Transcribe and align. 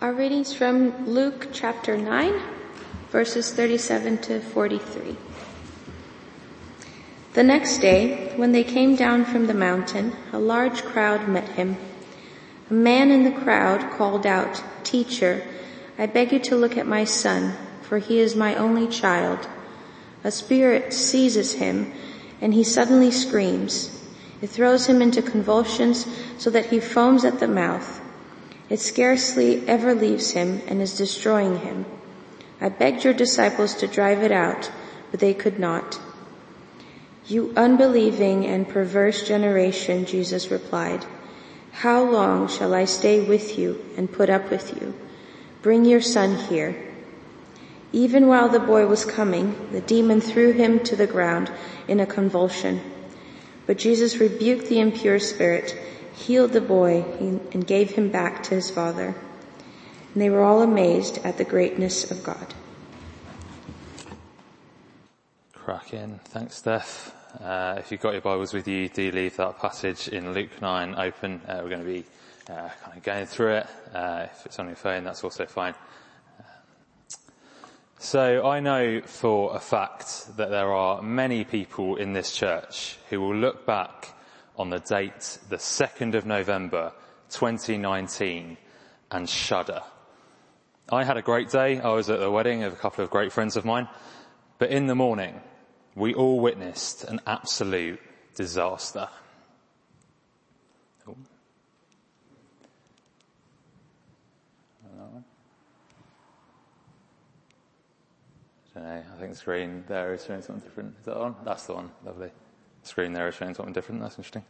Our 0.00 0.12
readings 0.12 0.52
from 0.52 1.08
Luke 1.08 1.48
chapter 1.52 1.98
9, 1.98 2.40
verses 3.10 3.52
37 3.52 4.18
to 4.18 4.38
43. 4.38 5.16
The 7.32 7.42
next 7.42 7.78
day, 7.78 8.32
when 8.36 8.52
they 8.52 8.62
came 8.62 8.94
down 8.94 9.24
from 9.24 9.48
the 9.48 9.54
mountain, 9.54 10.12
a 10.32 10.38
large 10.38 10.84
crowd 10.84 11.28
met 11.28 11.48
him. 11.48 11.78
A 12.70 12.74
man 12.74 13.10
in 13.10 13.24
the 13.24 13.40
crowd 13.40 13.90
called 13.90 14.24
out, 14.24 14.62
Teacher, 14.84 15.42
I 15.98 16.06
beg 16.06 16.30
you 16.30 16.38
to 16.38 16.54
look 16.54 16.76
at 16.76 16.86
my 16.86 17.02
son, 17.02 17.54
for 17.82 17.98
he 17.98 18.20
is 18.20 18.36
my 18.36 18.54
only 18.54 18.86
child. 18.86 19.48
A 20.22 20.30
spirit 20.30 20.92
seizes 20.92 21.54
him, 21.54 21.92
and 22.40 22.54
he 22.54 22.62
suddenly 22.62 23.10
screams. 23.10 24.00
It 24.40 24.46
throws 24.46 24.86
him 24.86 25.02
into 25.02 25.22
convulsions 25.22 26.06
so 26.38 26.50
that 26.50 26.66
he 26.66 26.78
foams 26.78 27.24
at 27.24 27.40
the 27.40 27.48
mouth. 27.48 28.00
It 28.68 28.80
scarcely 28.80 29.66
ever 29.66 29.94
leaves 29.94 30.32
him 30.32 30.62
and 30.66 30.82
is 30.82 30.96
destroying 30.96 31.60
him. 31.60 31.86
I 32.60 32.68
begged 32.68 33.04
your 33.04 33.14
disciples 33.14 33.74
to 33.76 33.86
drive 33.86 34.22
it 34.22 34.32
out, 34.32 34.70
but 35.10 35.20
they 35.20 35.34
could 35.34 35.58
not. 35.58 36.00
You 37.26 37.52
unbelieving 37.56 38.46
and 38.46 38.68
perverse 38.68 39.26
generation, 39.26 40.06
Jesus 40.06 40.50
replied, 40.50 41.04
how 41.78 42.02
long 42.02 42.48
shall 42.48 42.74
I 42.74 42.86
stay 42.86 43.20
with 43.20 43.56
you 43.56 43.84
and 43.96 44.10
put 44.10 44.28
up 44.28 44.50
with 44.50 44.80
you? 44.80 44.94
Bring 45.62 45.84
your 45.84 46.00
son 46.00 46.34
here. 46.34 46.74
Even 47.92 48.26
while 48.26 48.48
the 48.48 48.58
boy 48.58 48.86
was 48.86 49.04
coming, 49.04 49.70
the 49.70 49.80
demon 49.80 50.20
threw 50.20 50.50
him 50.50 50.80
to 50.80 50.96
the 50.96 51.06
ground 51.06 51.52
in 51.86 52.00
a 52.00 52.06
convulsion. 52.06 52.80
But 53.66 53.78
Jesus 53.78 54.16
rebuked 54.16 54.66
the 54.66 54.80
impure 54.80 55.20
spirit, 55.20 55.78
healed 56.18 56.52
the 56.52 56.60
boy, 56.60 57.04
and 57.52 57.66
gave 57.66 57.92
him 57.92 58.10
back 58.10 58.42
to 58.44 58.54
his 58.54 58.70
father. 58.70 59.14
And 60.12 60.22
they 60.22 60.30
were 60.30 60.42
all 60.42 60.62
amazed 60.62 61.18
at 61.24 61.38
the 61.38 61.44
greatness 61.44 62.10
of 62.10 62.22
God. 62.24 62.54
Cracking. 65.52 66.20
Thanks, 66.24 66.56
Steph. 66.56 67.14
Uh, 67.40 67.76
if 67.78 67.92
you've 67.92 68.00
got 68.00 68.12
your 68.12 68.22
Bibles 68.22 68.52
with 68.52 68.66
you, 68.66 68.88
do 68.88 69.10
leave 69.12 69.36
that 69.36 69.58
passage 69.58 70.08
in 70.08 70.32
Luke 70.32 70.60
9 70.60 70.94
open. 70.96 71.40
Uh, 71.46 71.60
we're 71.62 71.68
going 71.68 71.84
to 71.84 71.92
be 71.92 72.04
uh, 72.48 72.68
kind 72.82 72.96
of 72.96 73.02
going 73.02 73.26
through 73.26 73.56
it. 73.56 73.66
Uh, 73.94 74.26
if 74.32 74.46
it's 74.46 74.58
on 74.58 74.66
your 74.66 74.76
phone, 74.76 75.04
that's 75.04 75.22
also 75.22 75.46
fine. 75.46 75.74
So 77.98 78.46
I 78.46 78.60
know 78.60 79.02
for 79.02 79.54
a 79.54 79.60
fact 79.60 80.36
that 80.36 80.50
there 80.50 80.72
are 80.72 81.02
many 81.02 81.44
people 81.44 81.96
in 81.96 82.12
this 82.12 82.32
church 82.32 82.96
who 83.10 83.20
will 83.20 83.34
look 83.34 83.66
back 83.66 84.14
on 84.58 84.70
the 84.70 84.80
date, 84.80 85.38
the 85.48 85.56
2nd 85.56 86.14
of 86.14 86.26
November 86.26 86.92
2019 87.30 88.56
and 89.10 89.28
shudder. 89.28 89.82
I 90.90 91.04
had 91.04 91.16
a 91.16 91.22
great 91.22 91.50
day. 91.50 91.80
I 91.80 91.92
was 91.92 92.10
at 92.10 92.18
the 92.18 92.30
wedding 92.30 92.64
of 92.64 92.72
a 92.72 92.76
couple 92.76 93.04
of 93.04 93.10
great 93.10 93.32
friends 93.32 93.56
of 93.56 93.64
mine. 93.64 93.88
But 94.58 94.70
in 94.70 94.86
the 94.86 94.94
morning, 94.94 95.40
we 95.94 96.14
all 96.14 96.40
witnessed 96.40 97.04
an 97.04 97.20
absolute 97.26 98.00
disaster. 98.34 99.08
I 108.76 109.02
think 109.18 109.32
the 109.32 109.36
screen 109.36 109.84
there 109.88 110.14
is 110.14 110.24
showing 110.24 110.42
something 110.42 110.62
different. 110.62 110.94
Is 111.00 111.06
that 111.06 111.16
on? 111.16 111.34
That's 111.44 111.66
the 111.66 111.74
one. 111.74 111.90
Lovely. 112.04 112.30
Screen 112.82 113.12
there 113.12 113.28
is 113.28 113.34
showing 113.34 113.54
something 113.54 113.72
different. 113.72 114.00
That's 114.00 114.16
interesting. 114.16 114.44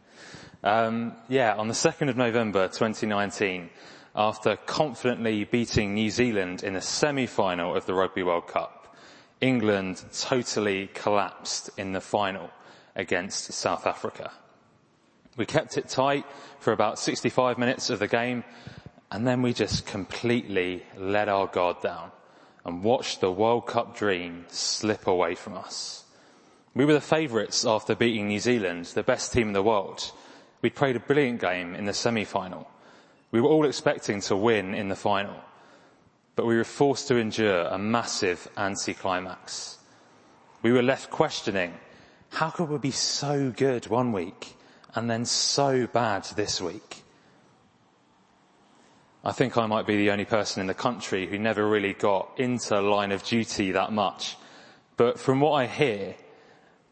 Um, 0.63 1.13
yeah, 1.27 1.55
on 1.55 1.67
the 1.67 1.73
2nd 1.73 2.09
of 2.09 2.17
November 2.17 2.67
2019, 2.67 3.69
after 4.15 4.55
confidently 4.55 5.43
beating 5.43 5.93
New 5.93 6.09
Zealand 6.09 6.63
in 6.63 6.73
the 6.73 6.81
semi-final 6.81 7.75
of 7.75 7.85
the 7.85 7.93
Rugby 7.93 8.23
World 8.23 8.47
Cup, 8.47 8.95
England 9.41 10.03
totally 10.13 10.87
collapsed 10.93 11.69
in 11.77 11.93
the 11.93 12.01
final 12.01 12.49
against 12.95 13.53
South 13.53 13.87
Africa. 13.87 14.31
We 15.37 15.45
kept 15.45 15.77
it 15.77 15.87
tight 15.87 16.25
for 16.59 16.73
about 16.73 16.99
65 16.99 17.57
minutes 17.57 17.89
of 17.89 17.99
the 17.99 18.07
game 18.07 18.43
and 19.11 19.25
then 19.25 19.41
we 19.41 19.53
just 19.53 19.85
completely 19.85 20.83
let 20.97 21.29
our 21.29 21.47
guard 21.47 21.81
down 21.81 22.11
and 22.65 22.83
watched 22.83 23.21
the 23.21 23.31
World 23.31 23.65
Cup 23.65 23.95
dream 23.95 24.45
slip 24.49 25.07
away 25.07 25.35
from 25.35 25.55
us. 25.55 26.03
We 26.73 26.85
were 26.85 26.93
the 26.93 27.01
favourites 27.01 27.65
after 27.65 27.95
beating 27.95 28.27
New 28.27 28.39
Zealand, 28.39 28.85
the 28.87 29.03
best 29.03 29.33
team 29.33 29.47
in 29.47 29.53
the 29.53 29.63
world. 29.63 30.11
We 30.61 30.69
played 30.69 30.95
a 30.95 30.99
brilliant 30.99 31.41
game 31.41 31.75
in 31.75 31.85
the 31.85 31.93
semi-final. 31.93 32.69
We 33.31 33.41
were 33.41 33.49
all 33.49 33.65
expecting 33.65 34.21
to 34.21 34.35
win 34.35 34.73
in 34.73 34.89
the 34.89 34.95
final 34.95 35.35
but 36.39 36.45
we 36.45 36.55
were 36.55 36.63
forced 36.63 37.09
to 37.09 37.17
endure 37.17 37.63
a 37.63 37.77
massive 37.77 38.47
anticlimax. 38.55 39.77
We 40.61 40.71
were 40.71 40.81
left 40.81 41.09
questioning, 41.09 41.73
how 42.29 42.49
could 42.49 42.69
we 42.69 42.77
be 42.77 42.91
so 42.91 43.51
good 43.51 43.87
one 43.87 44.13
week 44.13 44.55
and 44.95 45.09
then 45.09 45.25
so 45.25 45.85
bad 45.85 46.23
this 46.37 46.61
week? 46.61 47.03
I 49.21 49.33
think 49.33 49.57
I 49.57 49.65
might 49.65 49.85
be 49.85 49.97
the 49.97 50.11
only 50.11 50.23
person 50.23 50.61
in 50.61 50.67
the 50.67 50.73
country 50.73 51.27
who 51.27 51.37
never 51.37 51.67
really 51.67 51.91
got 51.91 52.39
into 52.39 52.79
line 52.79 53.11
of 53.11 53.25
duty 53.25 53.73
that 53.73 53.91
much. 53.91 54.37
But 54.95 55.19
from 55.19 55.41
what 55.41 55.51
I 55.51 55.67
hear, 55.67 56.15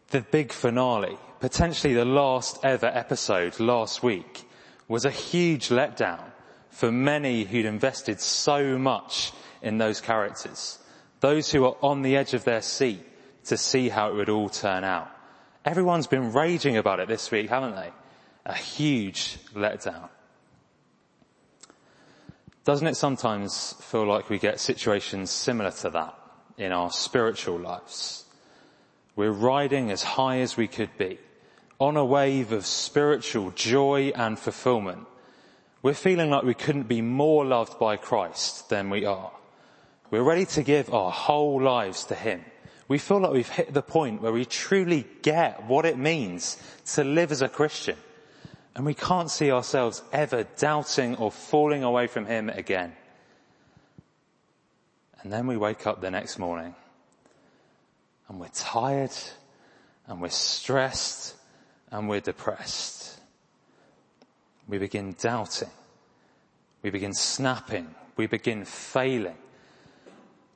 the 0.10 0.22
big 0.22 0.52
finale, 0.52 1.18
potentially 1.40 1.94
the 1.94 2.06
last 2.06 2.60
ever 2.64 2.88
episode 2.88 3.60
last 3.60 4.02
week, 4.02 4.48
was 4.88 5.06
a 5.06 5.12
huge 5.12 5.70
letdown 5.70 6.24
for 6.70 6.92
many 6.92 7.44
who'd 7.44 7.66
invested 7.66 8.22
so 8.22 8.78
much 8.78 9.34
in 9.62 9.78
those 9.78 10.00
characters. 10.00 10.80
Those 11.20 11.52
who 11.52 11.62
were 11.62 11.76
on 11.82 12.04
the 12.04 12.16
edge 12.16 12.34
of 12.34 12.44
their 12.44 12.62
seat 12.62 13.02
to 13.46 13.58
see 13.58 13.90
how 13.90 14.10
it 14.10 14.16
would 14.16 14.30
all 14.30 14.50
turn 14.50 14.84
out. 14.84 15.10
Everyone's 15.66 16.08
been 16.08 16.32
raging 16.32 16.78
about 16.78 17.00
it 17.00 17.08
this 17.08 17.32
week, 17.32 17.50
haven't 17.50 17.76
they? 17.76 17.92
A 18.46 18.54
huge 18.54 19.38
letdown. 19.54 20.10
Doesn't 22.64 22.88
it 22.88 22.96
sometimes 22.96 23.74
feel 23.82 24.06
like 24.06 24.30
we 24.30 24.40
get 24.40 24.60
situations 24.60 25.32
similar 25.32 25.72
to 25.72 25.90
that 25.90 26.16
in 26.58 26.72
our 26.72 26.92
spiritual 26.92 27.60
lives? 27.60 28.26
We're 29.18 29.32
riding 29.32 29.92
as 29.92 30.04
high 30.04 30.40
as 30.40 30.56
we 30.56 30.70
could 30.70 30.98
be 30.98 31.20
on 31.78 31.98
a 31.98 32.06
wave 32.06 32.54
of 32.54 32.66
spiritual 32.66 33.52
joy 33.52 34.14
and 34.16 34.40
fulfillment 34.40 35.06
we're 35.82 35.94
feeling 35.94 36.30
like 36.30 36.44
we 36.44 36.54
couldn't 36.54 36.90
be 36.90 37.02
more 37.02 37.46
loved 37.46 37.80
by 37.80 37.98
Christ 37.98 38.70
than 38.70 38.90
we 38.90 39.06
are. 39.06 39.32
We're 40.10 40.22
ready 40.22 40.46
to 40.48 40.64
give 40.64 40.94
our 40.94 41.12
whole 41.12 41.62
lives 41.62 42.04
to 42.06 42.16
Him. 42.16 42.44
We 42.88 42.98
feel 42.98 43.20
like 43.20 43.32
we've 43.32 43.48
hit 43.48 43.74
the 43.74 43.82
point 43.82 44.22
where 44.22 44.32
we 44.32 44.46
truly 44.46 45.06
get 45.22 45.64
what 45.64 45.86
it 45.86 45.98
means 45.98 46.58
to 46.94 47.04
live 47.04 47.32
as 47.32 47.42
a 47.42 47.50
Christian. 47.50 47.98
And 48.76 48.86
we 48.86 48.94
can't 48.94 49.30
see 49.30 49.52
ourselves 49.52 50.04
ever 50.12 50.46
doubting 50.58 51.16
or 51.16 51.32
falling 51.32 51.84
away 51.84 52.08
from 52.08 52.26
Him 52.26 52.50
again. 52.50 52.94
And 55.22 55.32
then 55.32 55.48
we 55.48 55.58
wake 55.58 55.86
up 55.86 56.02
the 56.02 56.12
next 56.12 56.38
morning 56.38 56.76
and 58.28 58.40
we're 58.40 58.48
tired 58.50 59.12
and 60.08 60.22
we're 60.22 60.30
stressed 60.30 61.36
and 61.92 62.10
we're 62.10 62.22
depressed 62.22 63.08
we 64.68 64.78
begin 64.78 65.16
doubting. 65.20 65.70
We 66.82 66.90
begin 66.90 67.14
snapping. 67.14 67.94
We 68.18 68.28
begin 68.28 68.66
failing. 68.66 69.38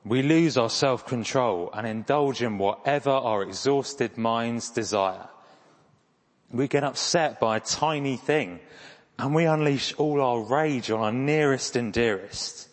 We 0.04 0.22
lose 0.22 0.58
our 0.58 0.70
self-control 0.70 1.70
and 1.72 1.86
indulge 1.86 2.42
in 2.42 2.58
whatever 2.58 3.10
our 3.10 3.42
exhausted 3.42 4.18
minds 4.18 4.70
desire. 4.70 5.28
We 6.50 6.68
get 6.68 6.84
upset 6.84 7.40
by 7.40 7.56
a 7.56 7.60
tiny 7.60 8.16
thing 8.16 8.60
and 9.18 9.34
we 9.34 9.44
unleash 9.44 9.94
all 9.94 10.20
our 10.20 10.40
rage 10.42 10.90
on 10.90 11.00
our 11.00 11.12
nearest 11.12 11.76
and 11.76 11.92
dearest. 11.92 12.68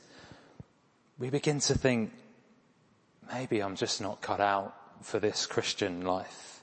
We 1.18 1.30
begin 1.30 1.60
to 1.62 1.78
think, 1.78 2.12
maybe 3.32 3.62
I'm 3.62 3.76
just 3.76 4.02
not 4.02 4.22
cut 4.22 4.42
out 4.42 4.76
for 5.02 5.20
this 5.20 5.46
Christian 5.46 6.04
life. 6.06 6.62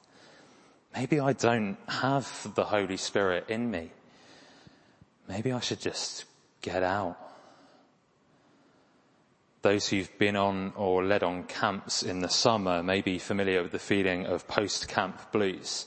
Maybe 0.94 1.20
I 1.20 1.32
don't 1.32 1.76
have 1.88 2.52
the 2.54 2.64
Holy 2.64 2.96
Spirit 2.96 3.46
in 3.48 3.70
me 3.70 3.90
maybe 5.28 5.52
I 5.52 5.60
should 5.60 5.80
just 5.80 6.24
get 6.62 6.82
out. 6.82 7.16
Those 9.62 9.88
who've 9.88 10.18
been 10.18 10.36
on 10.36 10.72
or 10.76 11.04
led 11.04 11.22
on 11.22 11.44
camps 11.44 12.02
in 12.02 12.20
the 12.20 12.28
summer 12.28 12.82
may 12.82 13.00
be 13.00 13.18
familiar 13.18 13.62
with 13.62 13.72
the 13.72 13.78
feeling 13.78 14.26
of 14.26 14.46
post-camp 14.46 15.32
blues. 15.32 15.86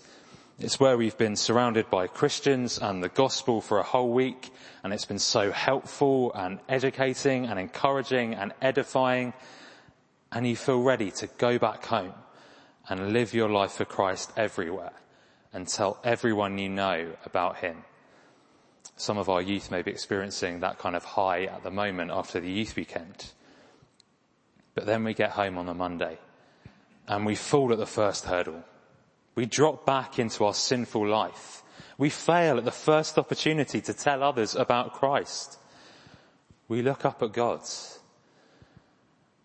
It's 0.60 0.80
where 0.80 0.98
we've 0.98 1.18
been 1.18 1.38
surrounded 1.38 1.90
by 1.90 2.08
Christians 2.08 2.78
and 2.78 3.02
the 3.02 3.10
gospel 3.10 3.62
for 3.62 3.80
a 3.80 3.84
whole 3.84 4.12
week 4.12 4.52
and 4.84 4.92
it's 4.92 5.06
been 5.06 5.20
so 5.20 5.52
helpful 5.52 6.34
and 6.34 6.60
educating 6.68 7.46
and 7.46 7.58
encouraging 7.58 8.34
and 8.34 8.52
edifying 8.62 9.34
and 10.34 10.46
you 10.46 10.58
feel 10.58 10.82
ready 10.82 11.12
to 11.12 11.28
go 11.38 11.58
back 11.58 11.86
home 11.86 12.14
and 12.90 13.14
live 13.14 13.34
your 13.34 13.50
life 13.50 13.74
for 13.74 13.86
Christ 13.86 14.34
everywhere 14.36 14.92
and 15.54 15.68
tell 15.68 16.00
everyone 16.04 16.58
you 16.58 16.70
know 16.70 17.14
about 17.26 17.58
Him. 17.58 17.84
Some 18.98 19.18
of 19.18 19.30
our 19.30 19.42
youth 19.42 19.72
may 19.72 19.84
be 19.84 19.92
experiencing 19.92 20.60
that 20.60 20.80
kind 20.80 20.96
of 20.96 21.06
high 21.06 21.46
at 21.46 21.64
the 21.64 21.72
moment 21.72 22.12
after 22.12 22.40
the 22.40 22.52
youth 22.52 22.76
weekend. 22.76 23.32
But 24.74 24.86
then 24.86 25.04
we 25.04 25.14
get 25.14 25.32
home 25.32 25.58
on 25.58 25.68
the 25.68 25.74
Monday 25.74 26.18
and 27.08 27.26
we 27.26 27.36
fall 27.36 27.72
at 27.72 27.78
the 27.78 27.86
first 27.86 28.26
hurdle. 28.26 28.64
We 29.36 29.46
drop 29.46 29.86
back 29.86 30.20
into 30.20 30.44
our 30.46 30.54
sinful 30.54 31.08
life. 31.08 31.64
We 31.98 32.10
fail 32.10 32.58
at 32.58 32.66
the 32.66 32.72
first 32.72 33.18
opportunity 33.18 33.82
to 33.82 33.94
tell 33.94 34.24
others 34.24 34.56
about 34.56 34.94
Christ. 34.94 35.60
We 36.68 36.82
look 36.82 37.06
up 37.06 37.22
at 37.24 37.34
God 37.34 37.62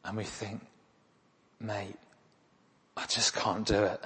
and 0.04 0.16
we 0.16 0.24
think, 0.24 0.66
mate, 1.60 1.96
I 2.96 3.06
just 3.06 3.34
can't 3.34 3.66
do 3.66 3.82
it. 3.82 4.00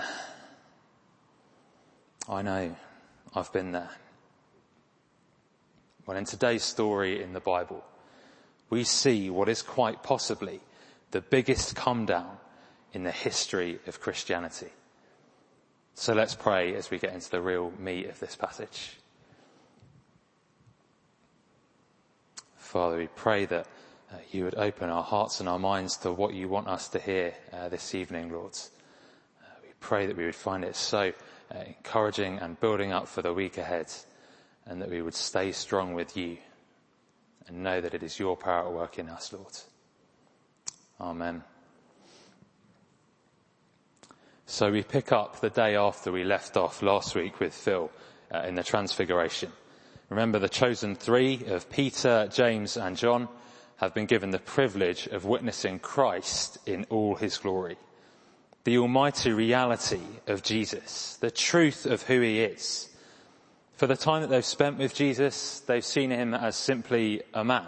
I 2.28 2.42
know, 2.42 2.76
I've 3.34 3.52
been 3.52 3.72
there. 3.72 3.90
Well, 6.06 6.16
in 6.16 6.24
today's 6.24 6.62
story 6.62 7.22
in 7.22 7.32
the 7.32 7.40
Bible, 7.40 7.84
we 8.70 8.84
see 8.84 9.30
what 9.30 9.48
is 9.48 9.62
quite 9.62 10.02
possibly 10.02 10.60
the 11.10 11.20
biggest 11.20 11.76
come 11.76 12.06
down 12.06 12.38
in 12.92 13.02
the 13.02 13.12
history 13.12 13.78
of 13.86 14.00
Christianity. 14.00 14.68
So 15.94 16.14
let's 16.14 16.34
pray 16.34 16.74
as 16.74 16.90
we 16.90 16.98
get 16.98 17.12
into 17.12 17.30
the 17.30 17.40
real 17.40 17.72
meat 17.78 18.08
of 18.08 18.20
this 18.20 18.36
passage. 18.36 18.96
Father, 22.56 22.98
we 22.98 23.08
pray 23.08 23.46
that 23.46 23.66
uh, 24.12 24.16
you 24.30 24.44
would 24.44 24.54
open 24.54 24.90
our 24.90 25.02
hearts 25.02 25.40
and 25.40 25.48
our 25.48 25.58
minds 25.58 25.96
to 25.98 26.12
what 26.12 26.34
you 26.34 26.48
want 26.48 26.68
us 26.68 26.88
to 26.90 26.98
hear 26.98 27.34
uh, 27.52 27.68
this 27.68 27.94
evening, 27.94 28.30
Lord. 28.30 28.56
Pray 29.80 30.06
that 30.06 30.16
we 30.16 30.24
would 30.24 30.34
find 30.34 30.64
it 30.64 30.76
so 30.76 31.12
uh, 31.54 31.58
encouraging 31.66 32.38
and 32.38 32.58
building 32.60 32.92
up 32.92 33.08
for 33.08 33.22
the 33.22 33.32
week 33.32 33.58
ahead 33.58 33.90
and 34.66 34.82
that 34.82 34.90
we 34.90 35.02
would 35.02 35.14
stay 35.14 35.52
strong 35.52 35.94
with 35.94 36.16
you 36.16 36.36
and 37.46 37.62
know 37.62 37.80
that 37.80 37.94
it 37.94 38.02
is 38.02 38.18
your 38.18 38.36
power 38.36 38.66
at 38.66 38.72
work 38.72 38.98
in 38.98 39.08
us, 39.08 39.32
Lord. 39.32 39.56
Amen. 41.00 41.42
So 44.46 44.70
we 44.70 44.82
pick 44.82 45.12
up 45.12 45.40
the 45.40 45.50
day 45.50 45.76
after 45.76 46.10
we 46.10 46.24
left 46.24 46.56
off 46.56 46.82
last 46.82 47.14
week 47.14 47.40
with 47.40 47.54
Phil 47.54 47.90
uh, 48.34 48.40
in 48.40 48.54
the 48.54 48.62
Transfiguration. 48.62 49.52
Remember 50.10 50.38
the 50.38 50.48
chosen 50.48 50.94
three 50.94 51.44
of 51.46 51.70
Peter, 51.70 52.28
James 52.32 52.76
and 52.76 52.96
John 52.96 53.28
have 53.76 53.94
been 53.94 54.06
given 54.06 54.30
the 54.30 54.38
privilege 54.38 55.06
of 55.06 55.24
witnessing 55.24 55.78
Christ 55.78 56.58
in 56.66 56.84
all 56.90 57.14
his 57.14 57.38
glory 57.38 57.76
the 58.64 58.78
almighty 58.78 59.32
reality 59.32 60.00
of 60.26 60.42
Jesus, 60.42 61.16
the 61.20 61.30
truth 61.30 61.86
of 61.86 62.02
who 62.02 62.20
he 62.20 62.40
is. 62.40 62.88
For 63.74 63.86
the 63.86 63.96
time 63.96 64.22
that 64.22 64.28
they've 64.28 64.44
spent 64.44 64.78
with 64.78 64.94
Jesus, 64.94 65.60
they've 65.60 65.84
seen 65.84 66.10
him 66.10 66.34
as 66.34 66.56
simply 66.56 67.22
a 67.32 67.44
man, 67.44 67.66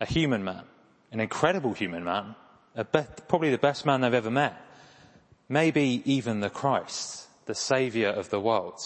a 0.00 0.06
human 0.06 0.44
man, 0.44 0.64
an 1.12 1.20
incredible 1.20 1.72
human 1.72 2.04
man, 2.04 2.34
be- 2.76 3.06
probably 3.28 3.50
the 3.50 3.58
best 3.58 3.86
man 3.86 4.02
they've 4.02 4.14
ever 4.14 4.30
met. 4.30 4.60
Maybe 5.48 6.02
even 6.04 6.40
the 6.40 6.50
Christ, 6.50 7.26
the 7.46 7.54
savior 7.54 8.08
of 8.08 8.30
the 8.30 8.40
world. 8.40 8.80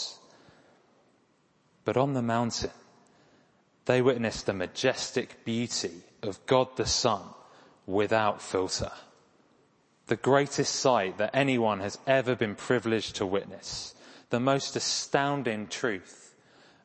But 1.84 1.96
on 1.96 2.14
the 2.14 2.22
mountain, 2.22 2.70
they 3.86 4.02
witnessed 4.02 4.46
the 4.46 4.52
majestic 4.52 5.44
beauty 5.44 5.92
of 6.22 6.44
God 6.46 6.76
the 6.76 6.86
Son 6.86 7.22
without 7.86 8.42
filter 8.42 8.92
the 10.08 10.16
greatest 10.16 10.74
sight 10.74 11.18
that 11.18 11.30
anyone 11.34 11.80
has 11.80 11.98
ever 12.06 12.34
been 12.34 12.54
privileged 12.54 13.16
to 13.16 13.26
witness, 13.26 13.94
the 14.30 14.40
most 14.40 14.74
astounding 14.74 15.66
truth 15.66 16.34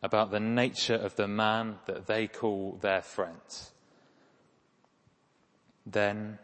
about 0.01 0.29
the 0.29 0.39
nature 0.39 0.95
of 0.95 1.15
the 1.15 1.27
man 1.27 1.77
that 1.85 2.05
they 2.05 2.27
call 2.27 2.77
their 2.81 3.01
friend. 3.01 3.39
Then 5.85 6.37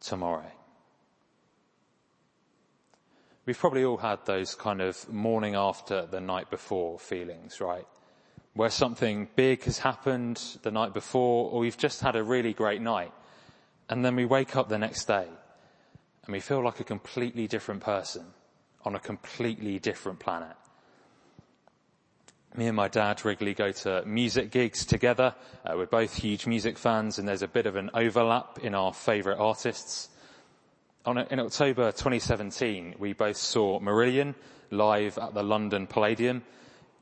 tomorrow. 0.00 0.50
We've 3.46 3.58
probably 3.58 3.84
all 3.84 3.96
had 3.96 4.26
those 4.26 4.54
kind 4.56 4.80
of 4.80 5.08
morning 5.08 5.54
after 5.54 6.06
the 6.06 6.20
night 6.20 6.50
before 6.50 6.98
feelings, 6.98 7.60
right? 7.60 7.86
Where 8.54 8.68
something 8.68 9.28
big 9.36 9.62
has 9.62 9.78
happened 9.78 10.42
the 10.62 10.72
night 10.72 10.92
before, 10.92 11.50
or 11.50 11.60
we've 11.60 11.78
just 11.78 12.00
had 12.00 12.16
a 12.16 12.22
really 12.22 12.52
great 12.52 12.82
night, 12.82 13.12
and 13.88 14.04
then 14.04 14.16
we 14.16 14.26
wake 14.26 14.56
up 14.56 14.68
the 14.68 14.78
next 14.78 15.04
day 15.04 15.28
and 16.28 16.34
we 16.34 16.40
feel 16.40 16.62
like 16.62 16.78
a 16.78 16.84
completely 16.84 17.48
different 17.48 17.80
person 17.80 18.22
on 18.84 18.94
a 18.94 18.98
completely 19.00 19.78
different 19.78 20.18
planet. 20.18 20.54
Me 22.54 22.66
and 22.66 22.76
my 22.76 22.86
dad 22.86 23.24
regularly 23.24 23.54
go 23.54 23.72
to 23.72 24.04
music 24.04 24.50
gigs 24.50 24.84
together. 24.84 25.34
Uh, 25.64 25.72
we're 25.74 25.86
both 25.86 26.14
huge 26.14 26.46
music 26.46 26.76
fans 26.76 27.18
and 27.18 27.26
there's 27.26 27.40
a 27.40 27.48
bit 27.48 27.64
of 27.64 27.76
an 27.76 27.88
overlap 27.94 28.58
in 28.62 28.74
our 28.74 28.92
favourite 28.92 29.38
artists. 29.38 30.10
On, 31.06 31.16
in 31.16 31.40
October 31.40 31.92
2017, 31.92 32.96
we 32.98 33.14
both 33.14 33.38
saw 33.38 33.80
Marillion 33.80 34.34
live 34.70 35.16
at 35.16 35.32
the 35.32 35.42
London 35.42 35.86
Palladium. 35.86 36.42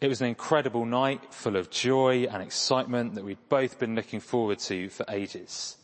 It 0.01 0.07
was 0.07 0.21
an 0.21 0.29
incredible 0.29 0.87
night 0.87 1.35
full 1.35 1.57
of 1.57 1.71
joy 1.71 2.29
and 2.31 2.45
excitement 2.45 3.17
that 3.17 3.25
we'd 3.25 3.49
both 3.49 3.81
been 3.81 3.97
looking 3.97 4.21
forward 4.21 4.61
to 4.61 4.89
for 4.89 5.05
ages. 5.09 5.79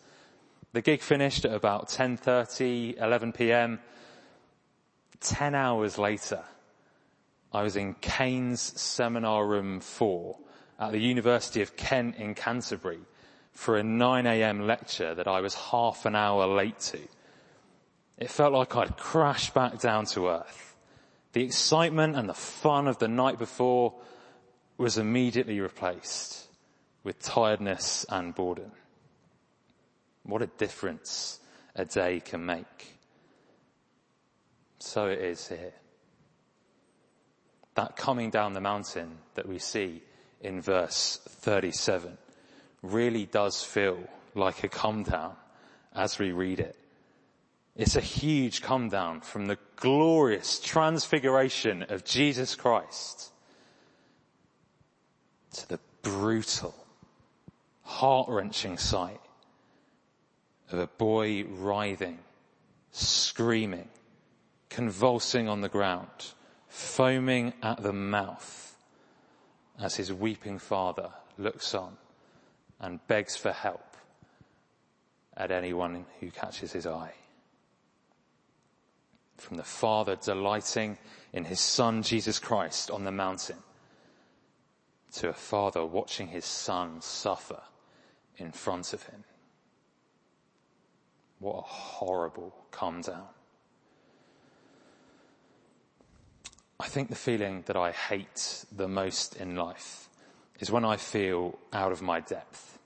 The 0.73 0.81
gig 0.81 1.03
finished 1.03 1.45
at 1.45 1.53
about 1.53 1.89
10.30, 1.89 3.01
11 3.01 3.33
p.m. 3.33 3.81
Ten 5.21 5.55
hours 5.55 5.99
later, 5.99 6.43
I 7.53 7.63
was 7.63 7.77
in 7.77 7.95
Keynes 7.95 8.61
Seminar 8.81 9.47
Room 9.47 9.81
4 9.81 10.37
at 10.81 10.93
the 10.93 10.99
University 10.99 11.61
of 11.61 11.77
Kent 11.77 12.17
in 12.17 12.35
Canterbury 12.35 13.01
for 13.53 13.77
a 13.77 13.83
9am 13.83 14.67
lecture 14.67 15.15
that 15.15 15.29
I 15.29 15.43
was 15.43 15.55
half 15.55 16.07
an 16.07 16.17
hour 16.17 16.47
late 16.47 16.79
to. 16.81 17.01
It 18.17 18.31
felt 18.31 18.55
like 18.55 18.75
I'd 18.75 18.97
crashed 18.97 19.53
back 19.53 19.79
down 19.79 20.07
to 20.07 20.29
earth. 20.29 20.75
The 21.35 21.45
excitement 21.45 22.17
and 22.17 22.31
the 22.31 22.35
fun 22.35 22.89
of 22.89 22.99
the 22.99 23.09
night 23.09 23.39
before 23.39 23.93
was 24.79 24.97
immediately 24.97 25.61
replaced 25.61 26.49
with 27.05 27.21
tiredness 27.21 28.07
and 28.09 28.35
boredom. 28.35 28.73
What 30.25 30.43
a 30.43 30.47
difference 30.47 31.41
a 31.75 31.85
day 31.85 32.21
can 32.21 32.45
make. 32.45 32.99
So 34.79 35.07
it 35.07 35.21
is 35.21 35.49
here. 35.49 35.73
That 37.75 37.97
coming 37.97 38.31
down 38.31 38.53
the 38.53 38.61
mountain 38.61 39.19
that 39.35 39.49
we 39.49 39.59
see 39.59 40.03
in 40.41 40.61
verse 40.61 41.21
37 41.27 42.19
really 42.83 43.27
does 43.27 43.63
feel 43.63 43.99
like 44.35 44.65
a 44.65 44.69
come 44.69 45.05
down 45.05 45.35
as 45.95 46.19
we 46.19 46.33
read 46.33 46.61
it. 46.61 46.77
It's 47.75 47.97
a 47.97 48.01
huge 48.01 48.61
come 48.61 48.91
down 48.91 49.23
from 49.23 49.47
the 49.47 49.59
glorious 49.77 50.61
transfiguration 50.61 51.85
of 51.85 52.05
Jesus 52.05 52.55
Christ 52.55 53.31
to 55.55 55.69
the 55.69 55.81
brutal, 56.03 56.75
heart-wrenching 57.83 58.77
sight 58.77 59.22
of 60.73 60.79
a 60.79 60.87
boy 60.87 61.45
writhing, 61.45 62.19
screaming, 62.91 63.89
convulsing 64.69 65.49
on 65.49 65.61
the 65.61 65.69
ground, 65.69 66.33
foaming 66.69 67.53
at 67.63 67.83
the 67.83 67.93
mouth 67.93 68.77
as 69.81 69.97
his 69.97 70.13
weeping 70.13 70.59
father 70.59 71.11
looks 71.39 71.75
on 71.75 71.97
and 72.81 73.07
begs 73.07 73.37
for 73.37 73.53
help 73.53 73.97
at 75.37 75.51
anyone 75.51 76.05
who 76.21 76.31
catches 76.31 76.73
his 76.73 76.87
eye. 76.87 77.15
From 79.37 79.57
the 79.57 79.63
father 79.63 80.17
delighting 80.17 80.99
in 81.33 81.45
his 81.45 81.61
son 81.61 82.03
Jesus 82.03 82.39
Christ 82.39 82.91
on 82.91 83.05
the 83.05 83.11
mountain 83.11 83.59
to 85.15 85.29
a 85.29 85.35
father 85.35 85.85
watching 85.85 86.29
his 86.29 86.45
son 86.45 87.01
suffer 87.01 87.61
in 88.37 88.53
front 88.53 88.93
of 88.93 89.03
him. 89.05 89.25
What 91.43 91.57
a 91.57 91.63
horrible 91.63 92.55
calm 92.71 93.01
down. 93.01 93.27
I 96.79 96.87
think 96.87 97.09
the 97.09 97.17
feeling 97.17 97.65
that 97.67 97.77
I 97.77 97.91
hate 97.91 98.65
the 98.71 98.87
most 98.87 99.35
in 99.35 99.57
life 99.57 100.09
is 100.61 100.71
when 100.71 100.85
I 100.85 100.97
feel 100.97 101.59
out 101.73 101.91
of 101.91 102.01
my 102.01 102.21
depth, 102.21 102.79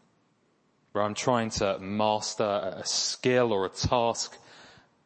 where 0.92 1.04
I'm 1.04 1.12
trying 1.12 1.50
to 1.50 1.78
master 1.80 2.72
a 2.78 2.86
skill 2.86 3.52
or 3.52 3.66
a 3.66 3.68
task 3.68 4.38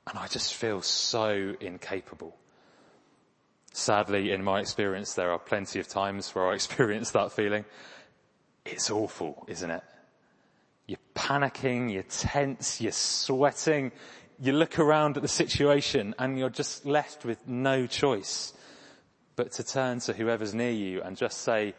and 0.07 0.17
I 0.17 0.29
just 0.29 0.55
feel 0.55 0.81
so 0.81 1.57
incapable. 1.61 2.37
Sadly, 3.73 4.31
in 4.31 4.45
my 4.45 4.61
experience, 4.61 5.15
there 5.15 5.33
are 5.33 5.41
plenty 5.41 5.81
of 5.81 5.89
times 5.89 6.33
where 6.37 6.49
I 6.49 6.55
experience 6.55 7.11
that 7.11 7.33
feeling. 7.33 7.65
It's 8.65 8.93
awful, 8.93 9.45
isn't 9.49 9.73
it? 9.73 9.83
You're 10.91 10.99
panicking, 11.15 11.93
you're 11.93 12.03
tense, 12.03 12.81
you're 12.81 12.91
sweating. 12.91 13.93
You 14.41 14.51
look 14.51 14.81
around 14.81 15.17
at 15.17 15.23
the 15.23 15.29
situation 15.29 16.17
and 16.19 16.37
you're 16.37 16.51
just 16.51 16.85
left 16.85 17.25
with 17.25 17.47
no 17.47 17.87
choice 17.87 18.53
but 19.37 19.53
to 19.53 19.63
turn 19.63 20.01
to 20.01 20.13
whoever's 20.13 20.53
near 20.53 20.73
you 20.73 21.01
and 21.01 21.17
just 21.17 21.43
say, 21.43 21.77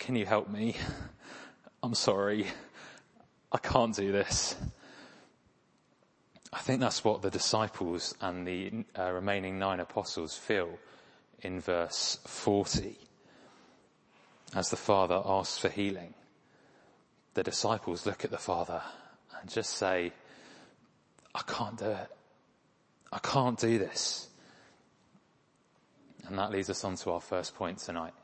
can 0.00 0.16
you 0.16 0.26
help 0.26 0.50
me? 0.50 0.74
I'm 1.84 1.94
sorry. 1.94 2.48
I 3.52 3.58
can't 3.58 3.94
do 3.94 4.10
this. 4.10 4.56
I 6.52 6.58
think 6.58 6.80
that's 6.80 7.04
what 7.04 7.22
the 7.22 7.30
disciples 7.30 8.16
and 8.20 8.44
the 8.44 8.84
uh, 8.98 9.12
remaining 9.12 9.60
nine 9.60 9.78
apostles 9.78 10.36
feel 10.36 10.76
in 11.40 11.60
verse 11.60 12.18
40 12.26 12.98
as 14.56 14.70
the 14.70 14.76
Father 14.76 15.22
asks 15.24 15.56
for 15.56 15.68
healing. 15.68 16.14
The 17.34 17.42
disciples 17.42 18.06
look 18.06 18.24
at 18.24 18.30
the 18.30 18.38
Father 18.38 18.80
and 19.40 19.50
just 19.50 19.70
say, 19.70 20.12
I 21.34 21.42
can't 21.46 21.76
do 21.76 21.90
it. 21.90 22.08
I 23.12 23.18
can't 23.18 23.58
do 23.58 23.78
this. 23.78 24.28
And 26.26 26.38
that 26.38 26.52
leads 26.52 26.70
us 26.70 26.84
on 26.84 26.94
to 26.96 27.10
our 27.10 27.20
first 27.20 27.56
point 27.56 27.78
tonight. 27.78 28.14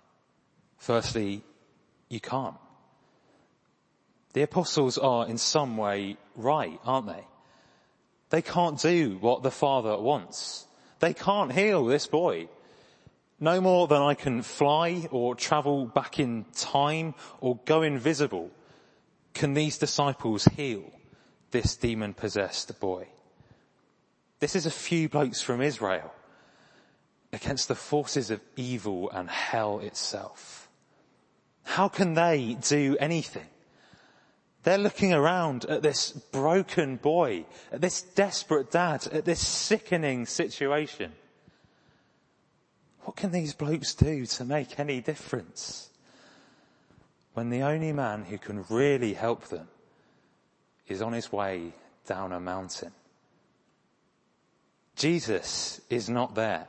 Firstly, 0.79 1.43
you 2.09 2.21
can't. 2.21 2.57
The 4.33 4.43
apostles 4.43 4.97
are 4.97 5.27
in 5.27 5.39
some 5.39 5.77
way 5.77 6.17
right, 6.37 6.79
aren't 6.85 7.09
they? 7.09 7.25
They 8.31 8.43
can't 8.43 8.81
do 8.81 9.19
what 9.21 9.43
the 9.43 9.51
Father 9.51 9.99
wants. 9.99 10.67
They 11.01 11.15
can't 11.15 11.51
heal 11.51 11.85
this 11.85 12.07
boy. 12.07 12.49
No 13.41 13.61
more 13.61 13.89
than 13.89 14.03
I 14.03 14.15
can 14.15 14.43
fly 14.43 15.09
or 15.11 15.35
travel 15.35 15.87
back 15.87 16.21
in 16.21 16.45
time 16.55 17.15
or 17.41 17.59
go 17.65 17.83
invisible 17.83 18.51
can 19.35 19.55
these 19.55 19.79
disciples 19.79 20.45
heal 20.45 20.85
this 21.51 21.77
demon 21.77 22.15
possessed 22.15 22.79
boy. 22.81 23.09
This 24.39 24.57
is 24.57 24.67
a 24.67 24.71
few 24.71 25.09
blokes 25.09 25.43
from 25.43 25.61
Israel 25.61 26.13
against 27.33 27.69
the 27.69 27.75
forces 27.75 28.31
of 28.31 28.41
evil 28.57 29.11
and 29.11 29.29
hell 29.29 29.81
itself. 29.81 30.69
How 31.63 31.89
can 31.89 32.15
they 32.15 32.57
do 32.61 32.97
anything? 32.99 33.47
They're 34.63 34.79
looking 34.79 35.13
around 35.13 35.65
at 35.67 35.83
this 35.83 36.11
broken 36.11 36.97
boy, 36.97 37.47
at 37.73 37.81
this 37.81 38.03
desperate 38.03 38.71
dad, 38.71 39.07
at 39.13 39.25
this 39.25 39.47
sickening 39.47 40.27
situation. 40.27 41.13
What 43.03 43.17
can 43.17 43.31
these 43.31 43.55
blokes 43.55 43.95
do 43.95 44.27
to 44.27 44.45
make 44.45 44.79
any 44.79 45.01
difference? 45.01 45.90
When 47.35 47.51
the 47.51 47.63
only 47.63 47.93
man 47.93 48.25
who 48.25 48.39
can 48.39 48.65
really 48.69 49.15
help 49.15 49.49
them 49.49 49.69
is 50.89 51.01
on 51.01 51.13
his 51.13 51.33
way 51.33 51.73
down 52.07 52.33
a 52.33 52.41
mountain. 52.41 52.93
Jesus 54.97 55.81
is 55.89 56.11
not 56.11 56.35
there. 56.35 56.67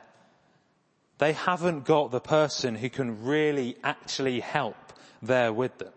They 1.18 1.32
haven't 1.32 1.84
got 1.84 2.10
the 2.10 2.20
person 2.20 2.74
who 2.74 2.88
can 2.88 3.24
really 3.24 3.76
actually 3.84 4.40
help 4.40 4.76
there 5.20 5.52
with 5.52 5.78
them. 5.78 5.92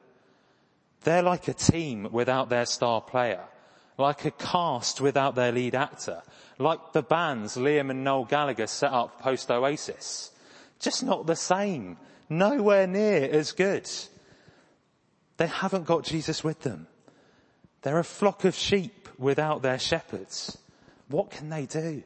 They're 1.03 1.21
like 1.21 1.47
a 1.47 1.53
team 1.53 2.09
without 2.11 2.49
their 2.49 2.65
star 2.65 2.99
player, 2.99 3.43
like 3.97 4.25
a 4.25 4.31
cast 4.31 4.99
without 4.99 5.35
their 5.35 5.51
lead 5.51 5.75
actor, 5.75 6.23
like 6.57 6.93
the 6.93 7.03
bands 7.03 7.55
Liam 7.55 7.91
and 7.91 8.03
Noel 8.03 8.25
Gallagher 8.25 8.67
set 8.67 8.91
up 8.91 9.21
post 9.21 9.51
Oasis. 9.51 10.31
Just 10.79 11.03
not 11.03 11.27
the 11.27 11.35
same. 11.35 11.97
Nowhere 12.27 12.87
near 12.87 13.29
as 13.31 13.51
good. 13.51 13.89
They 15.37 15.47
haven't 15.47 15.85
got 15.85 16.03
Jesus 16.03 16.43
with 16.43 16.61
them. 16.61 16.87
They're 17.81 17.99
a 17.99 18.03
flock 18.03 18.45
of 18.45 18.55
sheep 18.55 19.09
without 19.17 19.61
their 19.61 19.79
shepherds. 19.79 20.57
What 21.07 21.29
can 21.29 21.49
they 21.49 21.65
do? 21.65 22.03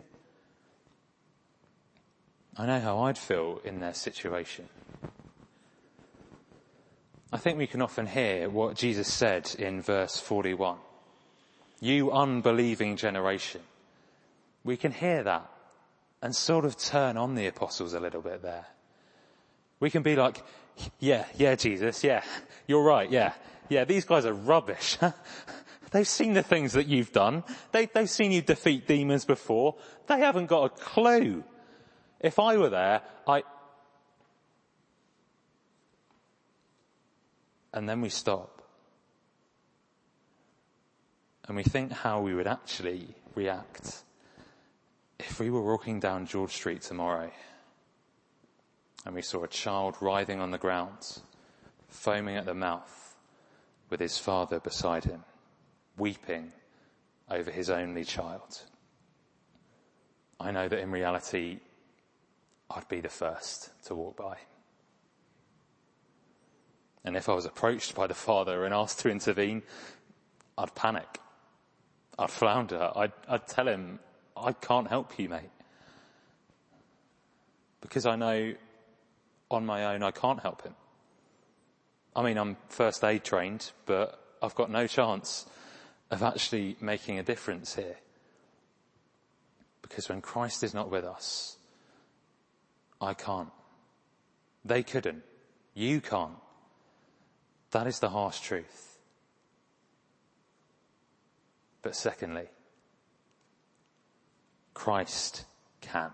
I 2.58 2.66
know 2.66 2.80
how 2.80 3.00
I'd 3.04 3.18
feel 3.18 3.62
in 3.64 3.80
their 3.80 3.94
situation. 3.94 4.68
I 7.32 7.38
think 7.38 7.58
we 7.58 7.68
can 7.68 7.82
often 7.82 8.08
hear 8.08 8.50
what 8.50 8.76
Jesus 8.76 9.12
said 9.12 9.56
in 9.58 9.82
verse 9.82 10.20
41. 10.20 10.78
You 11.80 12.12
unbelieving 12.12 12.98
generation. 12.98 13.62
We 14.64 14.76
can 14.76 14.92
hear 14.92 15.24
that 15.24 15.50
and 16.22 16.36
sort 16.36 16.66
of 16.66 16.78
turn 16.78 17.16
on 17.16 17.36
the 17.36 17.48
apostles 17.48 17.94
a 17.94 18.00
little 18.00 18.22
bit 18.22 18.42
there. 18.42 18.66
We 19.80 19.90
can 19.90 20.04
be 20.04 20.16
like, 20.16 20.44
yeah, 21.00 21.26
yeah, 21.38 21.56
Jesus, 21.56 22.04
yeah, 22.04 22.24
you're 22.68 22.84
right, 22.84 23.10
yeah, 23.10 23.34
yeah, 23.70 23.86
these 23.86 24.06
guys 24.06 24.26
are 24.26 24.34
rubbish. 24.34 24.98
they've 25.92 26.08
seen 26.08 26.34
the 26.34 26.44
things 26.44 26.74
that 26.74 26.88
you've 26.88 27.12
done. 27.12 27.44
They, 27.72 27.86
they've 27.88 28.10
seen 28.10 28.32
you 28.32 28.42
defeat 28.42 28.88
demons 28.88 29.26
before. 29.26 29.76
They 30.08 30.20
haven't 30.20 30.48
got 30.48 30.66
a 30.66 30.70
clue. 30.70 31.44
If 32.20 32.40
I 32.40 32.58
were 32.58 32.70
there, 32.70 33.02
I, 33.28 33.44
And 37.74 37.88
then 37.88 38.02
we 38.02 38.10
stop. 38.10 38.62
And 41.48 41.56
we 41.56 41.64
think 41.64 41.92
how 41.92 42.22
we 42.22 42.34
would 42.34 42.48
actually 42.48 43.08
react 43.36 44.04
if 45.20 45.40
we 45.40 45.50
were 45.50 45.62
walking 45.62 46.00
down 46.00 46.26
George 46.26 46.52
Street 46.52 46.82
tomorrow 46.82 47.32
and 49.06 49.16
we 49.16 49.22
saw 49.22 49.44
a 49.44 49.48
child 49.48 49.96
writhing 50.02 50.40
on 50.40 50.52
the 50.52 50.58
ground, 50.58 51.20
foaming 51.88 52.38
at 52.38 52.46
the 52.46 52.54
mouth 52.54 53.16
with 53.90 54.00
his 54.00 54.18
father 54.18 54.60
beside 54.60 55.04
him, 55.04 55.24
weeping 55.98 56.52
over 57.30 57.50
his 57.52 57.70
only 57.70 58.04
child. 58.04 58.62
I 60.40 60.52
know 60.52 60.68
that 60.68 60.80
in 60.80 60.92
reality, 60.92 61.60
I'd 62.70 62.88
be 62.88 63.02
the 63.02 63.10
first 63.10 63.72
to 63.86 63.96
walk 63.96 64.16
by. 64.18 64.38
And 67.04 67.16
if 67.16 67.30
I 67.30 67.34
was 67.34 67.46
approached 67.46 67.96
by 67.96 68.08
the 68.08 68.14
father 68.14 68.66
and 68.66 68.74
asked 68.74 69.00
to 69.00 69.10
intervene, 69.10 69.64
I'd 70.58 70.76
panic. 70.76 71.20
I'd 72.18 72.30
flounder. 72.30 72.92
I'd, 72.96 73.14
I'd 73.28 73.48
tell 73.48 73.68
him, 73.68 74.00
I 74.36 74.52
can't 74.52 74.88
help 74.88 75.18
you, 75.18 75.30
mate. 75.30 75.50
Because 77.82 78.06
I 78.06 78.16
know 78.16 78.54
on 79.50 79.66
my 79.66 79.94
own 79.94 80.04
I 80.04 80.12
can't 80.12 80.40
help 80.40 80.64
him. 80.64 80.76
I 82.16 82.24
mean, 82.24 82.38
I'm 82.38 82.58
first 82.70 83.04
aid 83.04 83.24
trained, 83.24 83.72
but 83.86 84.20
I've 84.42 84.56
got 84.56 84.72
no 84.72 84.88
chance 84.88 85.46
of 86.12 86.24
actually 86.24 86.76
making 86.82 87.20
a 87.20 87.24
difference 87.24 87.76
here. 87.76 87.98
Because 89.82 90.10
when 90.10 90.22
Christ 90.22 90.64
is 90.64 90.74
not 90.74 90.90
with 90.90 91.06
us, 91.06 91.58
I 93.02 93.14
can't. 93.14 93.50
They 94.66 94.84
couldn't. 94.84 95.24
You 95.74 96.02
can't. 96.02 96.36
That 97.72 97.88
is 97.88 98.00
the 98.00 98.10
harsh 98.10 98.40
truth. 98.40 98.98
But 101.82 101.96
secondly, 101.96 102.48
Christ 104.74 105.46
can. 105.82 106.12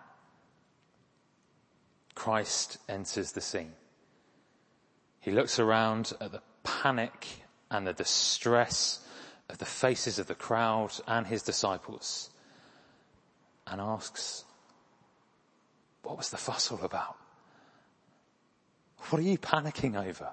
Christ 2.15 2.77
enters 2.89 3.34
the 3.34 3.41
scene. 3.41 3.74
He 5.19 5.31
looks 5.31 5.60
around 5.60 6.13
at 6.19 6.31
the 6.31 6.41
panic 6.63 7.27
and 7.69 7.86
the 7.86 7.93
distress 7.93 9.05
of 9.50 9.57
the 9.57 9.65
faces 9.65 10.17
of 10.17 10.27
the 10.27 10.36
crowd 10.36 10.91
and 11.07 11.27
his 11.27 11.43
disciples 11.43 12.29
and 13.67 13.81
asks, 13.81 14.45
what 16.03 16.17
was 16.17 16.29
the 16.29 16.38
fuss 16.38 16.72
all 16.72 16.84
about? 16.84 17.17
What 19.10 19.19
are 19.19 19.24
you 19.24 19.38
panicking 19.38 19.95
over? 19.95 20.29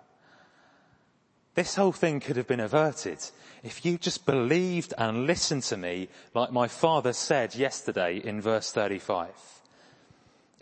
This 1.55 1.75
whole 1.75 1.93
thing 1.93 2.21
could 2.21 2.37
have 2.37 2.47
been 2.47 2.61
averted 2.61 3.19
if 3.63 3.85
you 3.85 3.99
just 3.99 4.25
believed 4.25 4.95
and 4.97 5.27
listened 5.27 5.65
to 5.65 5.77
me 5.77 6.09
like 6.35 6.51
my 6.53 6.69
father 6.69 7.13
said 7.13 7.55
yesterday 7.55 8.17
in 8.17 8.41
verse 8.41 8.73
35. 8.73 9.62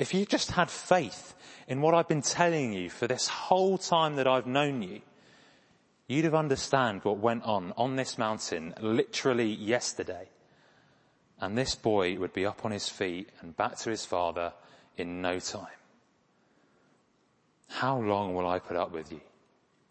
If 0.00 0.14
you 0.14 0.24
just 0.24 0.52
had 0.52 0.70
faith 0.70 1.34
in 1.68 1.82
what 1.82 1.92
I've 1.92 2.08
been 2.08 2.22
telling 2.22 2.72
you 2.72 2.88
for 2.88 3.06
this 3.06 3.28
whole 3.28 3.76
time 3.76 4.16
that 4.16 4.26
I've 4.26 4.46
known 4.46 4.80
you, 4.80 5.02
you'd 6.06 6.24
have 6.24 6.34
understood 6.34 7.04
what 7.04 7.18
went 7.18 7.44
on 7.44 7.74
on 7.76 7.96
this 7.96 8.16
mountain 8.16 8.72
literally 8.80 9.52
yesterday. 9.52 10.26
And 11.38 11.56
this 11.56 11.74
boy 11.74 12.16
would 12.16 12.32
be 12.32 12.46
up 12.46 12.64
on 12.64 12.70
his 12.70 12.88
feet 12.88 13.28
and 13.42 13.54
back 13.54 13.76
to 13.80 13.90
his 13.90 14.06
father 14.06 14.54
in 14.96 15.20
no 15.20 15.38
time. 15.38 15.66
How 17.68 18.00
long 18.00 18.34
will 18.34 18.48
I 18.48 18.58
put 18.58 18.78
up 18.78 18.92
with 18.92 19.12
you? 19.12 19.20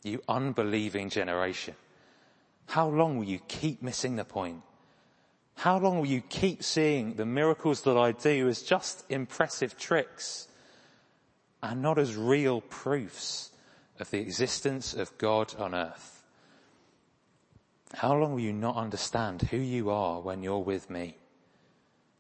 You 0.04 0.24
unbelieving 0.28 1.12
generation. 1.12 1.76
How 2.66 2.88
long 2.88 3.20
will 3.20 3.26
you 3.26 3.42
keep 3.48 3.84
missing 3.84 4.16
the 4.16 4.26
point? 4.26 4.64
How 5.60 5.78
long 5.78 5.98
will 6.00 6.06
you 6.06 6.22
keep 6.22 6.64
seeing 6.64 7.16
the 7.16 7.26
miracles 7.26 7.82
that 7.82 7.98
I 7.98 8.14
do 8.14 8.48
as 8.48 8.62
just 8.62 9.04
impressive 9.10 9.78
tricks 9.78 10.48
and 11.62 11.82
not 11.82 12.00
as 12.00 12.16
real 12.16 12.62
proofs 12.62 13.52
of 14.00 14.10
the 14.10 14.20
existence 14.20 14.94
of 14.94 15.18
God 15.18 15.54
on 15.60 15.76
earth? 15.76 16.24
How 17.94 18.16
long 18.16 18.32
will 18.32 18.40
you 18.40 18.54
not 18.54 18.78
understand 18.78 19.42
who 19.42 19.58
you 19.58 19.90
are 19.90 20.22
when 20.22 20.44
you're 20.44 20.60
with 20.60 20.90
me? 20.90 21.18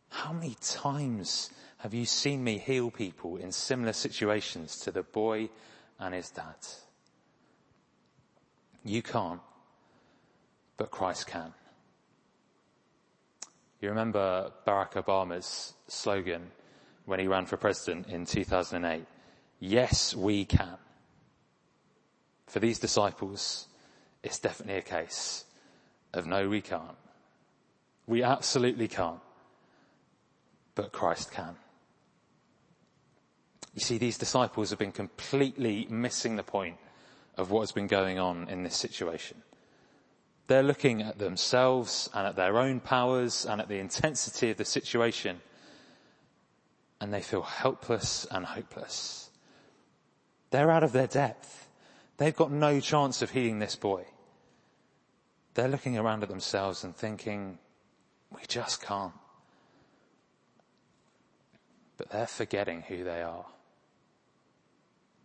How 0.09 0.33
many 0.33 0.57
times 0.59 1.49
have 1.77 1.93
you 1.93 2.05
seen 2.05 2.43
me 2.43 2.57
heal 2.57 2.91
people 2.91 3.37
in 3.37 3.53
similar 3.53 3.93
situations 3.93 4.81
to 4.81 4.91
the 4.91 5.03
boy 5.03 5.47
and 5.97 6.13
his 6.13 6.29
dad? 6.29 6.57
You 8.83 9.01
can't, 9.01 9.39
but 10.75 10.91
Christ 10.91 11.27
can. 11.27 11.53
You 13.81 13.89
remember 13.89 14.51
Barack 14.67 14.93
Obama's 14.93 15.73
slogan 15.87 16.51
when 17.05 17.19
he 17.19 17.27
ran 17.27 17.45
for 17.45 17.55
president 17.55 18.07
in 18.07 18.25
2008? 18.25 19.05
Yes, 19.59 20.15
we 20.15 20.45
can. 20.45 20.77
For 22.47 22.59
these 22.59 22.79
disciples, 22.79 23.67
it's 24.21 24.39
definitely 24.39 24.77
a 24.77 24.81
case 24.81 25.45
of 26.13 26.25
no, 26.25 26.49
we 26.49 26.61
can't. 26.61 26.97
We 28.05 28.23
absolutely 28.23 28.87
can't. 28.87 29.21
But 30.75 30.91
Christ 30.91 31.31
can. 31.31 31.55
You 33.75 33.81
see, 33.81 33.97
these 33.97 34.17
disciples 34.17 34.71
have 34.71 34.79
been 34.79 34.91
completely 34.91 35.87
missing 35.89 36.35
the 36.35 36.43
point 36.43 36.77
of 37.37 37.51
what 37.51 37.61
has 37.61 37.71
been 37.71 37.87
going 37.87 38.19
on 38.19 38.49
in 38.49 38.63
this 38.63 38.75
situation. 38.75 39.41
They're 40.49 40.63
looking 40.63 41.03
at 41.03 41.19
themselves 41.19 42.09
and 42.11 42.25
at 42.25 42.35
their 42.35 42.57
own 42.57 42.79
powers 42.79 43.45
and 43.45 43.61
at 43.61 43.69
the 43.69 43.77
intensity 43.77 44.49
of 44.49 44.57
the 44.57 44.65
situation 44.65 45.41
and 46.99 47.13
they 47.13 47.21
feel 47.21 47.43
helpless 47.43 48.25
and 48.31 48.43
hopeless. 48.43 49.29
They're 50.49 50.71
out 50.71 50.81
of 50.81 50.91
their 50.91 51.05
depth. 51.05 51.67
They've 52.17 52.35
got 52.35 52.51
no 52.51 52.79
chance 52.79 53.21
of 53.21 53.29
healing 53.29 53.59
this 53.59 53.75
boy. 53.75 54.05
They're 55.53 55.67
looking 55.67 55.99
around 55.99 56.23
at 56.23 56.29
themselves 56.29 56.83
and 56.83 56.95
thinking, 56.95 57.59
we 58.31 58.41
just 58.47 58.81
can't. 58.81 59.13
But 61.97 62.09
they're 62.09 62.25
forgetting 62.25 62.81
who 62.81 63.03
they 63.03 63.21
are. 63.21 63.45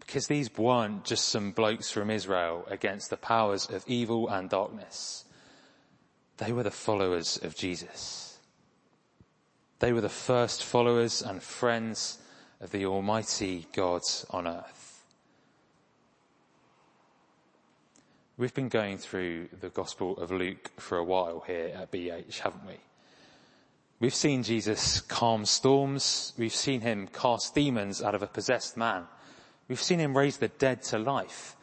Because 0.07 0.27
these 0.27 0.55
weren't 0.57 1.05
just 1.05 1.29
some 1.29 1.53
blokes 1.53 1.91
from 1.91 2.11
Israel 2.11 2.67
against 2.69 3.11
the 3.11 3.17
powers 3.17 3.67
of 3.67 3.85
evil 3.87 4.29
and 4.29 4.51
darkness. 4.51 5.25
They 6.37 6.53
were 6.53 6.63
the 6.63 6.71
followers 6.71 7.39
of 7.43 7.57
Jesus. 7.57 8.39
They 9.79 9.93
were 9.93 10.01
the 10.01 10.09
first 10.09 10.65
followers 10.65 11.23
and 11.23 11.43
friends 11.43 12.19
of 12.61 12.71
the 12.71 12.87
Almighty 12.87 13.67
God 13.73 14.03
on 14.31 14.47
earth. 14.47 15.05
We've 18.37 18.55
been 18.55 18.69
going 18.69 18.99
through 18.99 19.49
the 19.61 19.69
Gospel 19.69 20.17
of 20.19 20.33
Luke 20.33 20.73
for 20.77 20.99
a 20.99 21.05
while 21.05 21.45
here 21.47 21.73
at 21.77 21.93
BH, 21.93 22.41
haven't 22.41 22.67
we? 22.67 22.75
We've 24.01 24.15
seen 24.15 24.43
Jesus 24.43 25.01
calm 25.01 25.45
storms. 25.47 26.33
We've 26.37 26.55
seen 26.55 26.81
him 26.81 27.07
cast 27.07 27.55
demons 27.55 28.03
out 28.03 28.17
of 28.17 28.23
a 28.23 28.27
possessed 28.27 28.77
man. 28.77 29.05
We've 29.69 29.81
seen 29.81 29.99
him 29.99 30.17
raise 30.17 30.37
the 30.37 30.49
dead 30.49 30.83
to 30.85 30.99
life. 30.99 31.57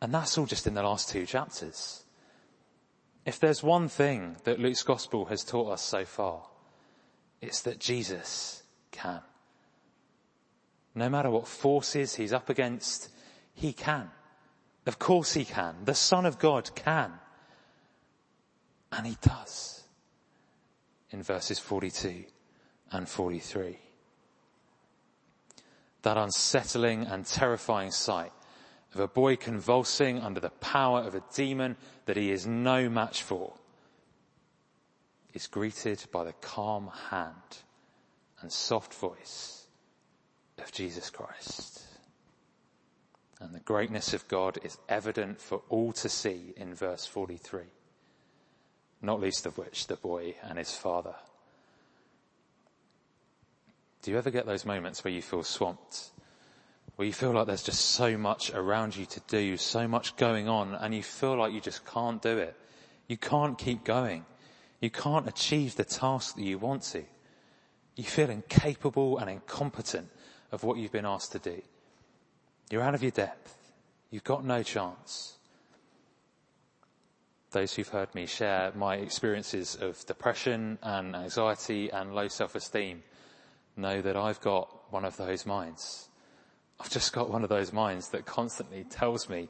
And 0.00 0.12
that's 0.12 0.36
all 0.36 0.46
just 0.46 0.66
in 0.66 0.74
the 0.74 0.82
last 0.82 1.08
two 1.08 1.26
chapters. 1.26 2.04
If 3.24 3.40
there's 3.40 3.62
one 3.62 3.88
thing 3.88 4.36
that 4.44 4.60
Luke's 4.60 4.82
gospel 4.82 5.24
has 5.26 5.44
taught 5.44 5.72
us 5.72 5.82
so 5.82 6.04
far, 6.04 6.42
it's 7.40 7.62
that 7.62 7.80
Jesus 7.80 8.62
can. 8.90 9.20
No 10.94 11.08
matter 11.08 11.30
what 11.30 11.48
forces 11.48 12.14
he's 12.14 12.32
up 12.32 12.50
against, 12.50 13.08
he 13.54 13.72
can. 13.72 14.10
Of 14.86 14.98
course 14.98 15.32
he 15.32 15.44
can. 15.44 15.76
The 15.84 15.94
son 15.94 16.26
of 16.26 16.38
God 16.38 16.70
can. 16.74 17.12
And 18.92 19.06
he 19.06 19.16
does. 19.20 19.82
In 21.10 21.22
verses 21.22 21.58
42 21.58 22.24
and 22.92 23.08
43 23.08 23.78
that 26.04 26.16
unsettling 26.16 27.04
and 27.06 27.26
terrifying 27.26 27.90
sight 27.90 28.32
of 28.94 29.00
a 29.00 29.08
boy 29.08 29.36
convulsing 29.36 30.20
under 30.20 30.38
the 30.38 30.50
power 30.50 31.00
of 31.00 31.14
a 31.14 31.22
demon 31.34 31.76
that 32.06 32.16
he 32.16 32.30
is 32.30 32.46
no 32.46 32.88
match 32.88 33.22
for 33.22 33.52
is 35.32 35.48
greeted 35.48 36.02
by 36.12 36.22
the 36.22 36.32
calm 36.34 36.90
hand 37.10 37.58
and 38.40 38.52
soft 38.52 38.94
voice 38.94 39.66
of 40.58 40.70
Jesus 40.70 41.10
Christ. 41.10 41.82
And 43.40 43.54
the 43.54 43.60
greatness 43.60 44.14
of 44.14 44.28
God 44.28 44.58
is 44.62 44.78
evident 44.88 45.40
for 45.40 45.62
all 45.68 45.92
to 45.94 46.08
see 46.08 46.54
in 46.56 46.74
verse 46.74 47.04
43, 47.04 47.62
not 49.02 49.20
least 49.20 49.44
of 49.44 49.58
which 49.58 49.88
the 49.88 49.96
boy 49.96 50.36
and 50.42 50.58
his 50.58 50.74
father. 50.74 51.16
Do 54.04 54.10
you 54.10 54.18
ever 54.18 54.30
get 54.30 54.44
those 54.44 54.66
moments 54.66 55.02
where 55.02 55.14
you 55.14 55.22
feel 55.22 55.42
swamped? 55.42 56.10
Where 56.96 57.06
you 57.06 57.14
feel 57.14 57.30
like 57.30 57.46
there's 57.46 57.62
just 57.62 57.80
so 57.80 58.18
much 58.18 58.52
around 58.52 58.94
you 58.94 59.06
to 59.06 59.20
do, 59.28 59.56
so 59.56 59.88
much 59.88 60.14
going 60.16 60.46
on, 60.46 60.74
and 60.74 60.94
you 60.94 61.02
feel 61.02 61.38
like 61.38 61.54
you 61.54 61.60
just 61.62 61.86
can't 61.86 62.20
do 62.20 62.36
it. 62.36 62.54
You 63.08 63.16
can't 63.16 63.56
keep 63.56 63.82
going. 63.82 64.26
You 64.82 64.90
can't 64.90 65.26
achieve 65.26 65.76
the 65.76 65.86
task 65.86 66.36
that 66.36 66.42
you 66.42 66.58
want 66.58 66.82
to. 66.92 67.02
You 67.96 68.04
feel 68.04 68.28
incapable 68.28 69.16
and 69.16 69.30
incompetent 69.30 70.10
of 70.52 70.64
what 70.64 70.76
you've 70.76 70.92
been 70.92 71.06
asked 71.06 71.32
to 71.32 71.38
do. 71.38 71.62
You're 72.70 72.82
out 72.82 72.94
of 72.94 73.02
your 73.02 73.10
depth. 73.10 73.56
You've 74.10 74.22
got 74.22 74.44
no 74.44 74.62
chance. 74.62 75.38
Those 77.52 77.72
who've 77.72 77.88
heard 77.88 78.14
me 78.14 78.26
share 78.26 78.70
my 78.74 78.96
experiences 78.96 79.78
of 79.80 80.04
depression 80.04 80.78
and 80.82 81.16
anxiety 81.16 81.90
and 81.90 82.14
low 82.14 82.28
self-esteem 82.28 83.02
know 83.76 84.00
that 84.00 84.16
I've 84.16 84.40
got 84.40 84.92
one 84.92 85.04
of 85.04 85.16
those 85.16 85.46
minds. 85.46 86.08
I've 86.80 86.90
just 86.90 87.12
got 87.12 87.30
one 87.30 87.42
of 87.42 87.48
those 87.48 87.72
minds 87.72 88.08
that 88.10 88.26
constantly 88.26 88.84
tells 88.84 89.28
me, 89.28 89.48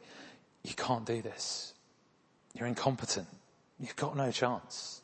you 0.63 0.75
can't 0.75 1.05
do 1.05 1.23
this. 1.23 1.75
You're 2.55 2.69
incompetent. 2.69 3.29
You've 3.79 3.97
got 3.97 4.17
no 4.17 4.31
chance. 4.31 5.03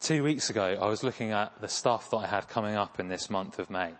Two 0.00 0.22
weeks 0.22 0.48
ago, 0.48 0.78
I 0.80 0.86
was 0.86 1.02
looking 1.02 1.32
at 1.32 1.60
the 1.60 1.68
stuff 1.68 2.10
that 2.10 2.16
I 2.18 2.26
had 2.26 2.48
coming 2.48 2.74
up 2.74 3.00
in 3.00 3.08
this 3.08 3.28
month 3.28 3.58
of 3.58 3.68
May. 3.68 3.90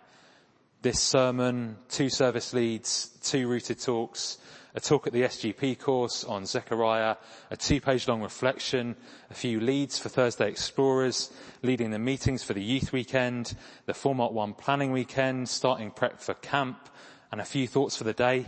This 0.83 0.99
sermon, 0.99 1.77
two 1.89 2.09
service 2.09 2.53
leads, 2.53 3.09
two 3.21 3.47
rooted 3.47 3.79
talks, 3.79 4.39
a 4.73 4.79
talk 4.79 5.05
at 5.05 5.13
the 5.13 5.21
SGP 5.21 5.77
course 5.77 6.23
on 6.23 6.47
Zechariah, 6.47 7.17
a 7.51 7.57
two-page 7.57 8.07
long 8.07 8.23
reflection, 8.23 8.95
a 9.29 9.35
few 9.35 9.59
leads 9.59 9.99
for 9.99 10.09
Thursday 10.09 10.49
Explorers, 10.49 11.31
leading 11.61 11.91
the 11.91 11.99
meetings 11.99 12.41
for 12.43 12.53
the 12.53 12.63
youth 12.63 12.91
weekend, 12.91 13.55
the 13.85 13.93
Format 13.93 14.33
1 14.33 14.55
planning 14.55 14.91
weekend, 14.91 15.47
starting 15.49 15.91
prep 15.91 16.19
for 16.19 16.33
camp, 16.33 16.89
and 17.31 17.39
a 17.39 17.45
few 17.45 17.67
thoughts 17.67 17.95
for 17.95 18.03
the 18.03 18.13
day. 18.13 18.47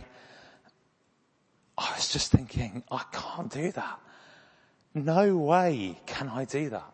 I 1.78 1.92
was 1.94 2.12
just 2.12 2.32
thinking, 2.32 2.82
I 2.90 3.04
can't 3.12 3.52
do 3.52 3.70
that. 3.70 4.00
No 4.92 5.36
way 5.36 6.00
can 6.06 6.28
I 6.28 6.46
do 6.46 6.70
that. 6.70 6.93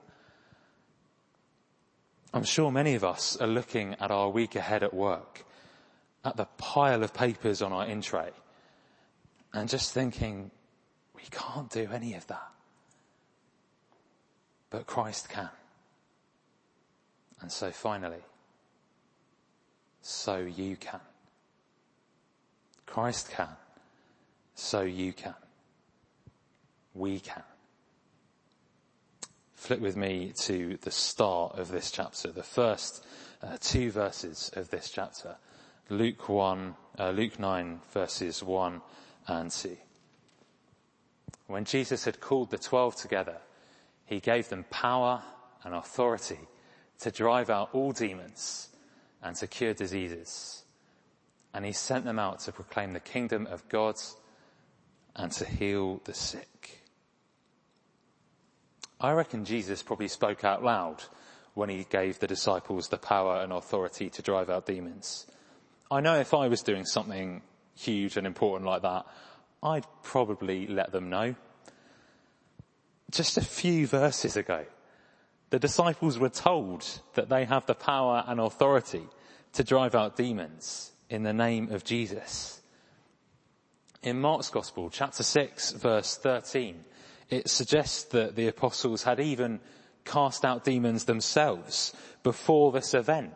I'm 2.32 2.44
sure 2.44 2.70
many 2.70 2.94
of 2.94 3.02
us 3.02 3.36
are 3.36 3.46
looking 3.46 3.96
at 4.00 4.10
our 4.10 4.28
week 4.28 4.54
ahead 4.54 4.82
at 4.82 4.94
work, 4.94 5.44
at 6.24 6.36
the 6.36 6.46
pile 6.58 7.02
of 7.02 7.12
papers 7.12 7.60
on 7.60 7.72
our 7.72 7.86
in 7.86 8.02
tray, 8.02 8.30
and 9.52 9.68
just 9.68 9.92
thinking, 9.92 10.50
we 11.16 11.22
can't 11.30 11.70
do 11.70 11.88
any 11.92 12.14
of 12.14 12.26
that. 12.28 12.48
But 14.70 14.86
Christ 14.86 15.28
can. 15.28 15.50
And 17.40 17.50
so 17.50 17.70
finally, 17.70 18.22
so 20.02 20.38
you 20.38 20.76
can. 20.76 21.00
Christ 22.86 23.30
can. 23.30 23.48
So 24.54 24.82
you 24.82 25.12
can. 25.12 25.34
We 26.94 27.18
can. 27.18 27.42
Flip 29.60 29.80
with 29.80 29.94
me 29.94 30.32
to 30.34 30.78
the 30.80 30.90
start 30.90 31.58
of 31.58 31.70
this 31.70 31.90
chapter, 31.90 32.32
the 32.32 32.42
first 32.42 33.04
uh, 33.42 33.58
two 33.60 33.90
verses 33.90 34.50
of 34.56 34.70
this 34.70 34.88
chapter. 34.88 35.36
Luke 35.90 36.30
1, 36.30 36.74
uh, 36.98 37.10
Luke 37.10 37.38
9 37.38 37.78
verses 37.92 38.42
1 38.42 38.80
and 39.26 39.50
2. 39.50 39.76
When 41.46 41.66
Jesus 41.66 42.06
had 42.06 42.20
called 42.20 42.50
the 42.50 42.56
twelve 42.56 42.96
together, 42.96 43.36
he 44.06 44.18
gave 44.18 44.48
them 44.48 44.64
power 44.70 45.22
and 45.62 45.74
authority 45.74 46.40
to 47.00 47.10
drive 47.10 47.50
out 47.50 47.68
all 47.74 47.92
demons 47.92 48.70
and 49.22 49.36
to 49.36 49.46
cure 49.46 49.74
diseases. 49.74 50.64
And 51.52 51.66
he 51.66 51.72
sent 51.72 52.06
them 52.06 52.18
out 52.18 52.40
to 52.40 52.52
proclaim 52.52 52.94
the 52.94 52.98
kingdom 52.98 53.46
of 53.46 53.68
God 53.68 53.96
and 55.14 55.30
to 55.32 55.44
heal 55.44 56.00
the 56.04 56.14
sick. 56.14 56.79
I 59.00 59.12
reckon 59.12 59.46
Jesus 59.46 59.82
probably 59.82 60.08
spoke 60.08 60.44
out 60.44 60.62
loud 60.62 61.04
when 61.54 61.70
he 61.70 61.86
gave 61.88 62.18
the 62.18 62.26
disciples 62.26 62.88
the 62.88 62.98
power 62.98 63.40
and 63.40 63.52
authority 63.52 64.10
to 64.10 64.22
drive 64.22 64.50
out 64.50 64.66
demons. 64.66 65.26
I 65.90 66.00
know 66.00 66.16
if 66.16 66.34
I 66.34 66.48
was 66.48 66.62
doing 66.62 66.84
something 66.84 67.42
huge 67.74 68.16
and 68.16 68.26
important 68.26 68.68
like 68.68 68.82
that, 68.82 69.06
I'd 69.62 69.86
probably 70.02 70.66
let 70.66 70.92
them 70.92 71.08
know. 71.08 71.34
Just 73.10 73.38
a 73.38 73.42
few 73.42 73.86
verses 73.86 74.36
ago, 74.36 74.66
the 75.48 75.58
disciples 75.58 76.18
were 76.18 76.28
told 76.28 77.00
that 77.14 77.28
they 77.28 77.44
have 77.46 77.66
the 77.66 77.74
power 77.74 78.22
and 78.26 78.38
authority 78.38 79.06
to 79.54 79.64
drive 79.64 79.94
out 79.94 80.16
demons 80.16 80.92
in 81.08 81.22
the 81.22 81.32
name 81.32 81.72
of 81.72 81.84
Jesus. 81.84 82.60
In 84.02 84.20
Mark's 84.20 84.50
Gospel, 84.50 84.90
chapter 84.90 85.22
6, 85.22 85.72
verse 85.72 86.16
13, 86.16 86.84
it 87.30 87.48
suggests 87.48 88.04
that 88.04 88.36
the 88.36 88.48
apostles 88.48 89.04
had 89.04 89.20
even 89.20 89.60
cast 90.04 90.44
out 90.44 90.64
demons 90.64 91.04
themselves 91.04 91.94
before 92.22 92.72
this 92.72 92.92
event 92.94 93.32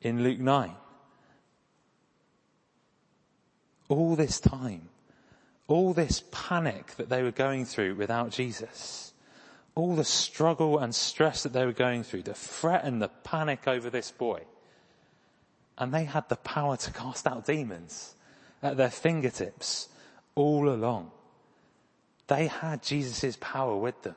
in 0.00 0.22
Luke 0.22 0.38
9. 0.40 0.72
All 3.88 4.16
this 4.16 4.40
time, 4.40 4.88
all 5.68 5.92
this 5.92 6.24
panic 6.32 6.96
that 6.96 7.08
they 7.08 7.22
were 7.22 7.30
going 7.30 7.64
through 7.64 7.94
without 7.94 8.30
Jesus, 8.30 9.12
all 9.74 9.94
the 9.94 10.04
struggle 10.04 10.78
and 10.78 10.94
stress 10.94 11.42
that 11.42 11.52
they 11.52 11.66
were 11.66 11.72
going 11.72 12.02
through, 12.02 12.22
the 12.22 12.34
fret 12.34 12.84
and 12.84 13.00
the 13.00 13.08
panic 13.08 13.68
over 13.68 13.90
this 13.90 14.10
boy, 14.10 14.40
and 15.78 15.92
they 15.92 16.04
had 16.04 16.28
the 16.28 16.36
power 16.36 16.76
to 16.78 16.90
cast 16.90 17.26
out 17.26 17.46
demons 17.46 18.14
at 18.62 18.76
their 18.76 18.90
fingertips 18.90 19.88
all 20.34 20.68
along. 20.68 21.10
They 22.28 22.48
had 22.48 22.82
Jesus' 22.82 23.36
power 23.40 23.76
with 23.76 24.02
them. 24.02 24.16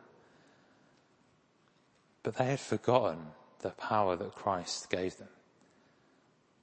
But 2.23 2.35
they 2.35 2.45
had 2.45 2.59
forgotten 2.59 3.19
the 3.59 3.69
power 3.71 4.15
that 4.15 4.35
Christ 4.35 4.89
gave 4.89 5.17
them. 5.17 5.29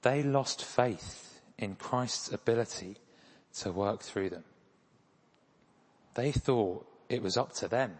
They 0.01 0.23
lost 0.23 0.63
faith 0.63 1.41
in 1.57 1.75
Christ's 1.75 2.31
ability 2.31 2.97
to 3.59 3.71
work 3.71 4.01
through 4.01 4.29
them. 4.29 4.43
They 6.13 6.31
thought 6.31 6.87
it 7.09 7.21
was 7.21 7.37
up 7.37 7.53
to 7.53 7.67
them. 7.67 7.97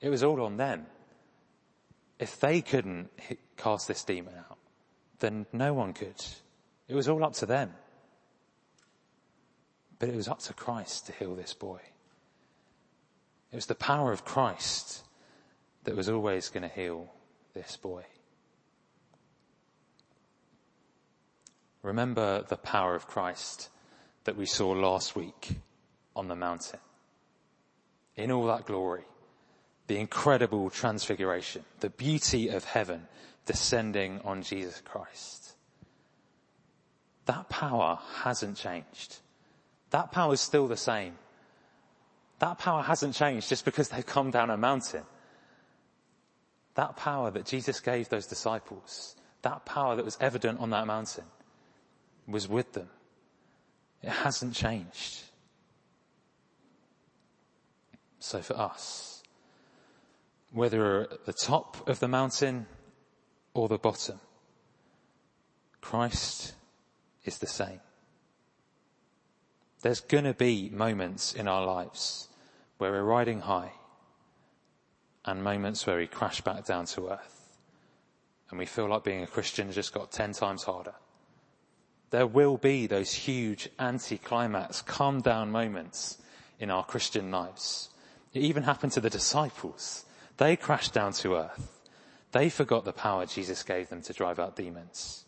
It 0.00 0.10
was 0.10 0.22
all 0.22 0.42
on 0.42 0.56
them. 0.56 0.86
If 2.18 2.40
they 2.40 2.60
couldn't 2.60 3.10
cast 3.56 3.88
this 3.88 4.04
demon 4.04 4.34
out, 4.36 4.58
then 5.18 5.46
no 5.52 5.74
one 5.74 5.92
could. 5.92 6.22
It 6.88 6.94
was 6.94 7.08
all 7.08 7.24
up 7.24 7.34
to 7.34 7.46
them. 7.46 7.72
But 9.98 10.10
it 10.10 10.14
was 10.14 10.28
up 10.28 10.40
to 10.40 10.52
Christ 10.52 11.06
to 11.06 11.12
heal 11.12 11.34
this 11.34 11.54
boy. 11.54 11.80
It 13.52 13.56
was 13.56 13.66
the 13.66 13.74
power 13.74 14.12
of 14.12 14.24
Christ 14.24 15.04
that 15.84 15.96
was 15.96 16.08
always 16.08 16.48
going 16.48 16.62
to 16.62 16.74
heal 16.74 17.12
this 17.54 17.76
boy. 17.76 18.04
Remember 21.82 22.42
the 22.42 22.56
power 22.56 22.96
of 22.96 23.06
Christ 23.06 23.68
that 24.24 24.36
we 24.36 24.46
saw 24.46 24.70
last 24.70 25.14
week 25.14 25.50
on 26.16 26.26
the 26.26 26.34
mountain. 26.34 26.80
In 28.16 28.32
all 28.32 28.46
that 28.46 28.66
glory, 28.66 29.04
the 29.86 29.98
incredible 29.98 30.68
transfiguration, 30.70 31.64
the 31.80 31.90
beauty 31.90 32.48
of 32.48 32.64
heaven 32.64 33.06
descending 33.44 34.20
on 34.24 34.42
Jesus 34.42 34.82
Christ. 34.84 35.52
That 37.26 37.48
power 37.48 38.00
hasn't 38.22 38.56
changed. 38.56 39.18
That 39.90 40.10
power 40.10 40.34
is 40.34 40.40
still 40.40 40.66
the 40.66 40.76
same. 40.76 41.14
That 42.38 42.58
power 42.58 42.82
hasn't 42.82 43.14
changed 43.14 43.48
just 43.48 43.64
because 43.64 43.88
they've 43.88 44.04
come 44.04 44.30
down 44.30 44.50
a 44.50 44.56
mountain. 44.56 45.04
That 46.74 46.96
power 46.96 47.30
that 47.30 47.46
Jesus 47.46 47.80
gave 47.80 48.08
those 48.08 48.26
disciples, 48.26 49.16
that 49.42 49.64
power 49.64 49.96
that 49.96 50.04
was 50.04 50.18
evident 50.20 50.60
on 50.60 50.70
that 50.70 50.86
mountain 50.86 51.24
was 52.28 52.48
with 52.48 52.72
them. 52.72 52.90
It 54.02 54.10
hasn't 54.10 54.54
changed. 54.54 55.22
So 58.18 58.42
for 58.42 58.58
us, 58.58 59.22
whether 60.52 60.78
we're 60.78 61.02
at 61.02 61.24
the 61.24 61.32
top 61.32 61.88
of 61.88 62.00
the 62.00 62.08
mountain 62.08 62.66
or 63.54 63.68
the 63.68 63.78
bottom, 63.78 64.20
Christ 65.80 66.54
is 67.24 67.38
the 67.38 67.46
same. 67.46 67.80
There's 69.86 70.00
gonna 70.00 70.34
be 70.34 70.68
moments 70.70 71.32
in 71.32 71.46
our 71.46 71.64
lives 71.64 72.26
where 72.78 72.90
we're 72.90 73.04
riding 73.04 73.42
high 73.42 73.70
and 75.24 75.44
moments 75.44 75.86
where 75.86 75.98
we 75.98 76.08
crash 76.08 76.40
back 76.40 76.64
down 76.64 76.86
to 76.86 77.10
earth 77.10 77.56
and 78.50 78.58
we 78.58 78.66
feel 78.66 78.88
like 78.88 79.04
being 79.04 79.22
a 79.22 79.28
Christian 79.28 79.70
just 79.70 79.94
got 79.94 80.10
ten 80.10 80.32
times 80.32 80.64
harder. 80.64 80.94
There 82.10 82.26
will 82.26 82.56
be 82.56 82.88
those 82.88 83.12
huge 83.12 83.68
anti-climax, 83.78 84.82
calm 84.82 85.20
down 85.20 85.52
moments 85.52 86.18
in 86.58 86.68
our 86.68 86.82
Christian 86.82 87.30
lives. 87.30 87.90
It 88.34 88.42
even 88.42 88.64
happened 88.64 88.90
to 88.94 89.00
the 89.00 89.08
disciples. 89.08 90.04
They 90.38 90.56
crashed 90.56 90.94
down 90.94 91.12
to 91.12 91.36
earth. 91.36 91.80
They 92.32 92.50
forgot 92.50 92.84
the 92.84 92.92
power 92.92 93.24
Jesus 93.24 93.62
gave 93.62 93.88
them 93.88 94.02
to 94.02 94.12
drive 94.12 94.40
out 94.40 94.56
demons. 94.56 95.26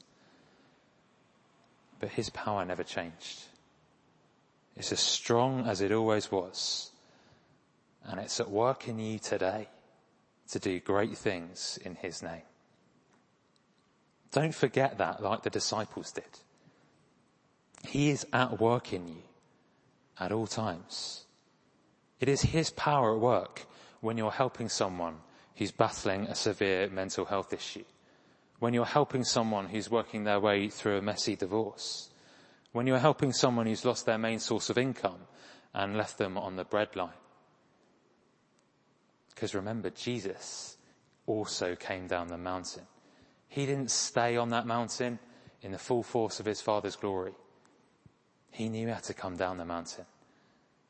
But 2.00 2.08
his 2.08 2.28
power 2.30 2.64
never 2.64 2.82
changed. 2.82 3.44
It's 4.78 4.92
as 4.92 5.00
strong 5.00 5.66
as 5.66 5.80
it 5.80 5.90
always 5.90 6.30
was. 6.30 6.92
And 8.04 8.20
it's 8.20 8.38
at 8.38 8.48
work 8.48 8.86
in 8.86 8.98
you 9.00 9.18
today 9.18 9.68
to 10.50 10.58
do 10.58 10.78
great 10.80 11.18
things 11.18 11.78
in 11.84 11.96
his 11.96 12.22
name. 12.22 12.42
Don't 14.30 14.54
forget 14.54 14.98
that 14.98 15.22
like 15.22 15.42
the 15.42 15.50
disciples 15.50 16.12
did. 16.12 16.24
He 17.86 18.10
is 18.10 18.26
at 18.32 18.60
work 18.60 18.92
in 18.92 19.08
you 19.08 19.22
at 20.18 20.32
all 20.32 20.46
times. 20.46 21.24
It 22.20 22.28
is 22.28 22.42
his 22.42 22.70
power 22.70 23.14
at 23.14 23.20
work 23.20 23.66
when 24.00 24.16
you're 24.16 24.30
helping 24.30 24.68
someone 24.68 25.16
who's 25.56 25.72
battling 25.72 26.26
a 26.26 26.34
severe 26.34 26.88
mental 26.88 27.24
health 27.24 27.52
issue. 27.52 27.84
When 28.60 28.74
you're 28.74 28.84
helping 28.84 29.24
someone 29.24 29.66
who's 29.66 29.90
working 29.90 30.24
their 30.24 30.40
way 30.40 30.68
through 30.68 30.98
a 30.98 31.02
messy 31.02 31.36
divorce. 31.36 32.10
When 32.72 32.86
you're 32.86 32.98
helping 32.98 33.32
someone 33.32 33.66
who's 33.66 33.84
lost 33.84 34.06
their 34.06 34.18
main 34.18 34.38
source 34.38 34.70
of 34.70 34.78
income 34.78 35.20
and 35.74 35.96
left 35.96 36.18
them 36.18 36.36
on 36.36 36.56
the 36.56 36.64
breadline. 36.64 37.12
Because 39.34 39.54
remember, 39.54 39.90
Jesus 39.90 40.76
also 41.26 41.76
came 41.76 42.06
down 42.06 42.28
the 42.28 42.38
mountain. 42.38 42.84
He 43.48 43.66
didn't 43.66 43.90
stay 43.90 44.36
on 44.36 44.50
that 44.50 44.66
mountain 44.66 45.18
in 45.62 45.72
the 45.72 45.78
full 45.78 46.02
force 46.02 46.40
of 46.40 46.46
his 46.46 46.60
Father's 46.60 46.96
glory. 46.96 47.32
He 48.50 48.68
knew 48.68 48.88
how 48.88 49.00
to 49.00 49.14
come 49.14 49.36
down 49.36 49.58
the 49.58 49.64
mountain 49.64 50.06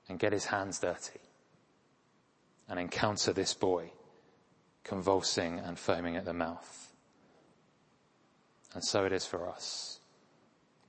and 0.09 0.19
get 0.19 0.33
his 0.33 0.47
hands 0.47 0.79
dirty 0.79 1.21
and 2.69 2.79
encounter 2.79 3.33
this 3.33 3.55
boy 3.55 3.93
convulsing 4.85 5.59
and 5.59 5.79
foaming 5.79 6.17
at 6.17 6.25
the 6.25 6.33
mouth. 6.33 6.95
And 8.75 8.83
so 8.83 9.05
it 9.05 9.13
is 9.13 9.27
for 9.27 9.49
us. 9.49 9.98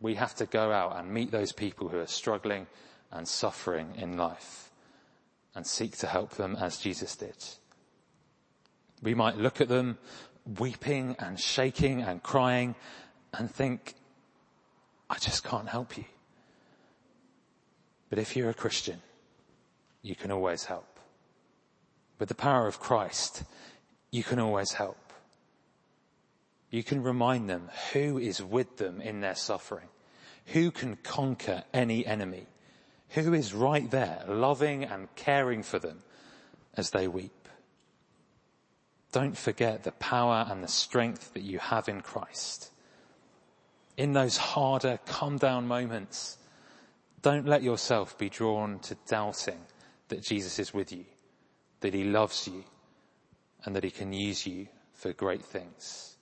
We 0.01 0.15
have 0.15 0.35
to 0.35 0.45
go 0.45 0.71
out 0.71 0.97
and 0.97 1.13
meet 1.13 1.31
those 1.31 1.51
people 1.51 1.89
who 1.89 1.99
are 1.99 2.07
struggling 2.07 2.67
and 3.11 3.27
suffering 3.27 3.93
in 3.97 4.17
life 4.17 4.71
and 5.55 5.65
seek 5.65 5.97
to 5.97 6.07
help 6.07 6.31
them 6.31 6.55
as 6.55 6.77
Jesus 6.77 7.15
did. 7.15 7.35
We 9.01 9.13
might 9.13 9.37
look 9.37 9.61
at 9.61 9.67
them 9.67 9.97
weeping 10.57 11.15
and 11.19 11.39
shaking 11.39 12.01
and 12.01 12.23
crying 12.23 12.75
and 13.33 13.51
think, 13.51 13.95
I 15.09 15.17
just 15.17 15.43
can't 15.43 15.69
help 15.69 15.97
you. 15.97 16.05
But 18.09 18.19
if 18.19 18.35
you're 18.35 18.49
a 18.49 18.53
Christian, 18.55 19.01
you 20.01 20.15
can 20.15 20.31
always 20.31 20.65
help. 20.65 20.99
With 22.17 22.29
the 22.29 22.35
power 22.35 22.67
of 22.67 22.79
Christ, 22.79 23.43
you 24.11 24.23
can 24.23 24.39
always 24.39 24.73
help. 24.73 25.08
You 26.69 26.83
can 26.83 27.01
remind 27.01 27.49
them 27.49 27.69
who 27.93 28.17
is 28.17 28.43
with 28.43 28.77
them 28.77 29.01
in 29.01 29.21
their 29.21 29.35
suffering, 29.35 29.87
who 30.47 30.71
can 30.71 30.97
conquer 30.97 31.63
any 31.73 32.05
enemy, 32.05 32.47
who 33.09 33.33
is 33.33 33.53
right 33.53 33.89
there, 33.89 34.23
loving 34.27 34.83
and 34.83 35.13
caring 35.15 35.63
for 35.63 35.79
them 35.79 36.03
as 36.75 36.91
they 36.91 37.07
weep. 37.07 37.47
Don't 39.11 39.37
forget 39.37 39.83
the 39.83 39.91
power 39.93 40.45
and 40.49 40.63
the 40.63 40.67
strength 40.67 41.33
that 41.33 41.41
you 41.41 41.57
have 41.57 41.89
in 41.89 42.01
Christ. 42.01 42.69
In 43.97 44.13
those 44.13 44.37
harder, 44.37 44.99
come 45.07 45.37
down 45.37 45.67
moments, 45.67 46.37
don't 47.21 47.47
let 47.47 47.63
yourself 47.63 48.17
be 48.17 48.29
drawn 48.29 48.79
to 48.79 48.95
doubting 49.07 49.59
that 50.09 50.21
Jesus 50.21 50.59
is 50.59 50.73
with 50.73 50.91
you, 50.91 51.05
that 51.81 51.93
he 51.93 52.03
loves 52.03 52.47
you, 52.47 52.63
and 53.65 53.75
that 53.75 53.83
he 53.83 53.91
can 53.91 54.13
use 54.13 54.45
you 54.45 54.67
for 54.93 55.11
great 55.11 55.43
things. 55.43 56.15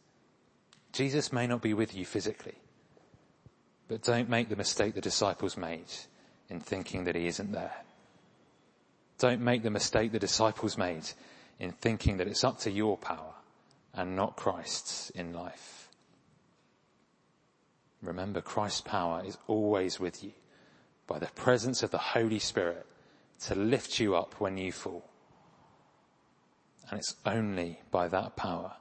Jesus 0.97 1.31
may 1.31 1.45
not 1.45 1.62
be 1.62 1.75
with 1.75 1.93
you 1.93 2.07
physically, 2.07 2.55
but 3.88 4.01
don't 4.01 4.29
make 4.29 4.49
the 4.49 4.55
mistake 4.55 4.95
the 4.95 4.99
disciples 4.99 5.55
made 5.55 5.86
in 6.49 6.60
thinking 6.60 7.03
that 7.03 7.13
he 7.13 7.27
isn't 7.27 7.51
there. 7.51 7.83
Don't 9.19 9.41
make 9.41 9.62
the 9.62 9.69
mistake 9.69 10.12
the 10.12 10.17
disciples 10.17 10.75
made 10.75 11.07
in 11.60 11.71
thinking 11.71 12.17
that 12.17 12.27
it's 12.27 12.43
up 12.43 12.57
to 12.62 12.71
your 12.71 12.97
power 12.97 13.36
and 13.93 14.15
not 14.15 14.38
Christ's 14.38 15.12
in 15.12 15.33
life. 15.33 15.89
Remember 18.01 18.41
Christ's 18.41 18.81
power 18.81 19.21
is 19.23 19.38
always 19.45 19.99
with 19.99 20.23
you 20.23 20.31
by 21.05 21.19
the 21.19 21.27
presence 21.27 21.83
of 21.83 21.91
the 21.91 21.99
Holy 21.99 22.39
Spirit 22.39 22.88
to 23.41 23.53
lift 23.53 23.99
you 23.99 24.15
up 24.15 24.33
when 24.39 24.57
you 24.57 24.71
fall. 24.71 25.07
And 26.89 26.97
it's 26.97 27.15
only 27.23 27.81
by 27.91 28.07
that 28.07 28.36
power 28.36 28.73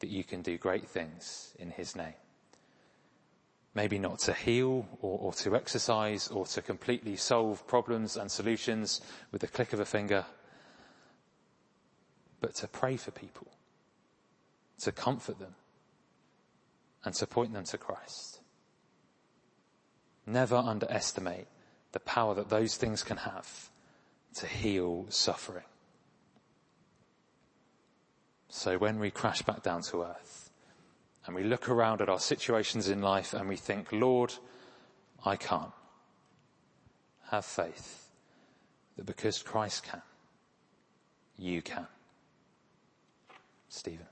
that 0.00 0.10
you 0.10 0.24
can 0.24 0.42
do 0.42 0.58
great 0.58 0.88
things 0.88 1.54
in 1.58 1.70
His 1.70 1.96
name. 1.96 2.14
Maybe 3.74 3.98
not 3.98 4.20
to 4.20 4.32
heal 4.32 4.88
or, 5.02 5.18
or 5.20 5.32
to 5.34 5.54
exorcise 5.54 6.28
or 6.28 6.46
to 6.46 6.62
completely 6.62 7.16
solve 7.16 7.66
problems 7.66 8.16
and 8.16 8.30
solutions 8.30 9.02
with 9.32 9.42
the 9.42 9.46
click 9.46 9.72
of 9.72 9.80
a 9.80 9.84
finger, 9.84 10.24
but 12.40 12.54
to 12.56 12.68
pray 12.68 12.96
for 12.96 13.10
people, 13.10 13.48
to 14.80 14.92
comfort 14.92 15.38
them, 15.38 15.54
and 17.04 17.14
to 17.14 17.26
point 17.26 17.52
them 17.52 17.64
to 17.64 17.78
Christ. 17.78 18.40
Never 20.26 20.56
underestimate 20.56 21.46
the 21.92 22.00
power 22.00 22.34
that 22.34 22.48
those 22.48 22.76
things 22.76 23.02
can 23.02 23.18
have 23.18 23.70
to 24.34 24.46
heal 24.46 25.06
suffering. 25.08 25.64
So 28.48 28.78
when 28.78 28.98
we 28.98 29.10
crash 29.10 29.42
back 29.42 29.62
down 29.62 29.82
to 29.82 30.02
earth 30.02 30.50
and 31.26 31.34
we 31.34 31.42
look 31.42 31.68
around 31.68 32.00
at 32.00 32.08
our 32.08 32.20
situations 32.20 32.88
in 32.88 33.02
life 33.02 33.34
and 33.34 33.48
we 33.48 33.56
think, 33.56 33.92
Lord, 33.92 34.34
I 35.24 35.36
can't. 35.36 35.72
Have 37.30 37.44
faith 37.44 38.08
that 38.96 39.04
because 39.04 39.42
Christ 39.42 39.82
can, 39.82 40.00
you 41.36 41.60
can. 41.60 41.88
Stephen. 43.68 44.06